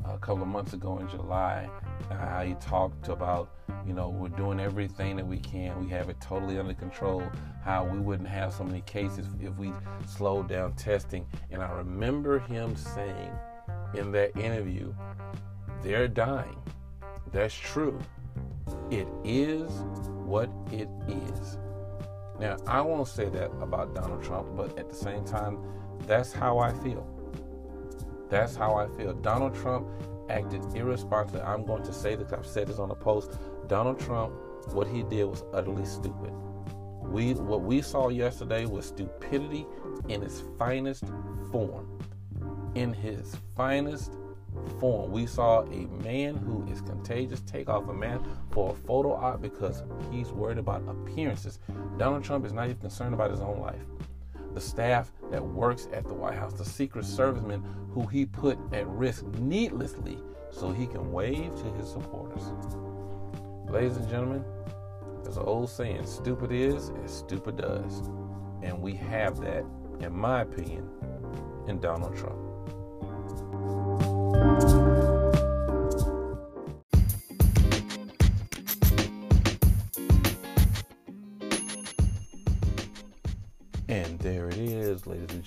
a 0.06 0.18
couple 0.18 0.44
of 0.44 0.50
months 0.50 0.74
ago 0.74 0.98
in 1.00 1.08
July, 1.10 1.70
how 2.10 2.44
he 2.44 2.54
talked 2.56 3.10
about, 3.10 3.50
you 3.86 3.94
know, 3.94 4.10
we're 4.10 4.30
doing 4.30 4.60
everything 4.60 5.16
that 5.18 5.26
we 5.26 5.38
can. 5.38 5.80
We 5.80 5.90
have 5.92 6.10
it 6.10 6.20
totally 6.22 6.58
under 6.58 6.74
control. 6.74 7.24
How 7.64 7.86
we 7.86 8.00
wouldn't 8.00 8.30
have 8.30 8.54
so 8.54 8.64
many 8.64 8.82
cases 8.82 9.28
if 9.40 9.56
we 9.58 9.74
slowed 10.06 10.48
down 10.48 10.74
testing. 10.74 11.26
And 11.52 11.62
I 11.62 11.72
remember 11.72 12.40
him 12.40 12.76
saying 12.76 13.32
in 13.96 14.12
that 14.14 14.36
interview, 14.38 14.94
they're 15.84 16.08
dying. 16.08 16.58
That's 17.32 17.54
true. 17.54 18.00
It 18.92 19.08
is 19.24 19.70
what 20.26 20.50
it 20.72 20.90
is. 21.08 21.58
Now, 22.40 22.58
I 22.68 22.82
won't 22.82 23.08
say 23.08 23.30
that 23.30 23.52
about 23.62 23.96
Donald 23.96 24.24
Trump, 24.24 24.56
but 24.56 24.78
at 24.78 24.90
the 24.90 24.96
same 24.96 25.26
time, 25.26 25.60
that's 26.06 26.32
how 26.32 26.60
I 26.60 26.72
feel. 26.72 27.06
That's 28.30 28.56
how 28.56 28.76
I 28.76 28.88
feel. 28.96 29.14
Donald 29.14 29.56
Trump 29.56 29.88
acted 30.30 30.64
irresponsibly. 30.76 31.42
I'm 31.42 31.66
going 31.66 31.84
to 31.84 31.94
say 31.94 32.16
this, 32.16 32.34
I've 32.34 32.46
said 32.46 32.68
this 32.68 32.80
on 32.80 32.92
a 32.92 32.96
post. 32.96 33.32
Donald 33.68 34.00
Trump, 34.00 34.34
what 34.74 34.88
he 34.88 35.04
did 35.04 35.26
was 35.26 35.44
utterly 35.54 35.86
stupid. 35.86 36.32
We 37.02 37.34
what 37.34 37.62
we 37.62 37.82
saw 37.82 38.10
yesterday 38.10 38.66
was 38.66 38.88
stupidity 38.88 39.66
in 40.10 40.22
its 40.24 40.44
finest 40.60 41.06
form. 41.52 42.00
In 42.76 42.94
his 42.94 43.36
finest 43.56 44.12
form. 44.80 45.12
We 45.12 45.26
saw 45.26 45.62
a 45.64 45.88
man 46.04 46.36
who 46.36 46.66
is 46.72 46.82
contagious 46.82 47.42
take 47.42 47.70
off 47.70 47.88
a 47.88 47.94
man 47.94 48.24
for 48.52 48.72
a 48.72 48.88
photo 48.88 49.14
op 49.14 49.42
because 49.42 49.84
he's 50.12 50.32
worried 50.32 50.58
about 50.58 50.88
appearances. 50.88 51.60
Donald 51.98 52.24
Trump 52.24 52.46
is 52.46 52.54
not 52.54 52.66
even 52.66 52.78
concerned 52.78 53.14
about 53.14 53.32
his 53.32 53.42
own 53.42 53.60
life. 53.60 53.82
The 54.54 54.62
staff 54.62 55.12
that 55.32 55.44
works 55.44 55.88
at 55.94 56.08
the 56.08 56.14
White 56.14 56.36
House, 56.36 56.54
the 56.54 56.66
Secret 56.66 57.06
Servicemen 57.06 57.64
who 57.94 58.06
he 58.06 58.26
put 58.26 58.60
at 58.74 58.88
risk 58.88 59.26
needlessly 59.40 60.20
so 60.52 60.72
he 60.72 60.86
can 60.86 61.12
wave 61.12 61.56
to 61.56 61.64
his 61.74 61.90
supporters. 61.90 62.44
Ladies 63.70 63.98
and 63.98 64.10
gentlemen, 64.10 64.46
there's 65.24 65.38
an 65.38 65.44
old 65.44 65.70
saying 65.70 66.06
stupid 66.06 66.52
is 66.52 66.92
as 67.04 67.12
stupid 67.12 67.58
does. 67.58 68.00
And 68.62 68.82
we 68.82 68.94
have 68.94 69.40
that, 69.42 69.66
in 70.00 70.16
my 70.16 70.42
opinion, 70.42 70.90
in 71.68 71.80
Donald 71.80 72.16
Trump. 72.16 72.47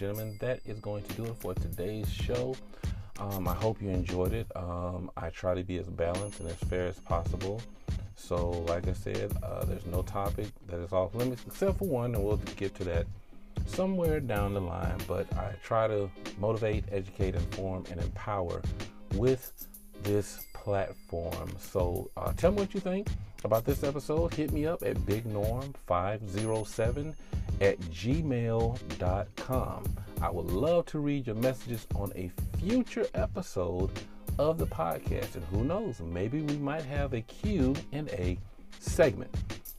Gentlemen. 0.00 0.36
That 0.40 0.58
is 0.64 0.80
going 0.80 1.04
to 1.04 1.12
do 1.12 1.26
it 1.26 1.36
for 1.40 1.52
today's 1.52 2.10
show. 2.10 2.56
Um, 3.18 3.46
I 3.46 3.52
hope 3.52 3.82
you 3.82 3.90
enjoyed 3.90 4.32
it. 4.32 4.46
Um, 4.56 5.10
I 5.14 5.28
try 5.28 5.54
to 5.54 5.62
be 5.62 5.76
as 5.76 5.86
balanced 5.88 6.40
and 6.40 6.48
as 6.48 6.56
fair 6.56 6.86
as 6.86 6.98
possible. 7.00 7.60
So, 8.16 8.64
like 8.66 8.88
I 8.88 8.94
said, 8.94 9.30
uh, 9.42 9.66
there's 9.66 9.84
no 9.84 10.00
topic 10.00 10.46
that 10.68 10.80
is 10.80 10.94
off 10.94 11.14
limits 11.14 11.42
except 11.46 11.76
for 11.78 11.86
one, 11.86 12.14
and 12.14 12.24
we'll 12.24 12.38
get 12.56 12.74
to 12.76 12.84
that 12.84 13.04
somewhere 13.66 14.20
down 14.20 14.54
the 14.54 14.62
line. 14.62 14.96
But 15.06 15.30
I 15.34 15.52
try 15.62 15.86
to 15.86 16.10
motivate, 16.38 16.84
educate, 16.90 17.34
inform, 17.34 17.84
and 17.90 18.00
empower 18.00 18.62
with 19.16 19.52
this 20.02 20.40
platform. 20.54 21.50
So, 21.58 22.10
uh, 22.16 22.32
tell 22.38 22.52
me 22.52 22.60
what 22.60 22.72
you 22.72 22.80
think 22.80 23.08
about 23.44 23.66
this 23.66 23.84
episode. 23.84 24.32
Hit 24.32 24.50
me 24.50 24.66
up 24.66 24.82
at 24.82 24.96
BigNorm507 24.96 27.14
at 27.60 27.78
gmail.com. 27.80 29.84
I 30.22 30.30
would 30.30 30.46
love 30.46 30.86
to 30.86 30.98
read 30.98 31.26
your 31.26 31.36
messages 31.36 31.86
on 31.94 32.12
a 32.14 32.30
future 32.58 33.06
episode 33.14 33.90
of 34.38 34.58
the 34.58 34.66
podcast. 34.66 35.34
And 35.34 35.44
who 35.46 35.64
knows, 35.64 36.00
maybe 36.00 36.42
we 36.42 36.56
might 36.56 36.84
have 36.84 37.14
a 37.14 37.20
Q 37.22 37.74
and 37.92 38.08
A 38.10 38.38
segment. 38.78 39.34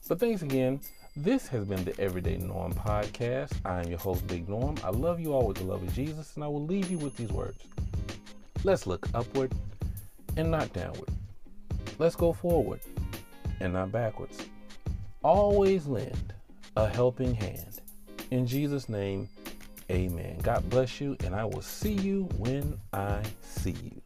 But 0.08 0.20
thanks 0.20 0.42
again. 0.42 0.80
This 1.16 1.46
has 1.48 1.64
been 1.64 1.84
the 1.84 1.98
Everyday 2.00 2.38
Norm 2.38 2.72
podcast. 2.72 3.52
I 3.64 3.82
am 3.82 3.88
your 3.88 3.98
host, 3.98 4.26
Big 4.26 4.48
Norm. 4.48 4.76
I 4.82 4.90
love 4.90 5.20
you 5.20 5.34
all 5.34 5.46
with 5.46 5.58
the 5.58 5.64
love 5.64 5.82
of 5.82 5.94
Jesus, 5.94 6.34
and 6.36 6.44
I 6.44 6.48
will 6.48 6.64
leave 6.64 6.90
you 6.90 6.98
with 6.98 7.16
these 7.16 7.30
words. 7.30 7.58
Let's 8.64 8.86
look 8.86 9.06
upward 9.12 9.52
and 10.36 10.50
not 10.50 10.72
downward. 10.72 11.10
Let's 11.98 12.16
go 12.16 12.32
forward 12.32 12.80
and 13.60 13.74
not 13.74 13.92
backwards. 13.92 14.46
Always 15.22 15.86
lend 15.86 16.32
a 16.76 16.88
helping 16.88 17.34
hand. 17.34 17.80
In 18.30 18.46
Jesus' 18.46 18.88
name, 18.88 19.28
amen. 19.90 20.38
God 20.42 20.68
bless 20.70 21.00
you, 21.00 21.16
and 21.24 21.34
I 21.34 21.44
will 21.44 21.62
see 21.62 21.92
you 21.94 22.24
when 22.36 22.78
I 22.92 23.22
see 23.42 23.76
you. 23.82 24.01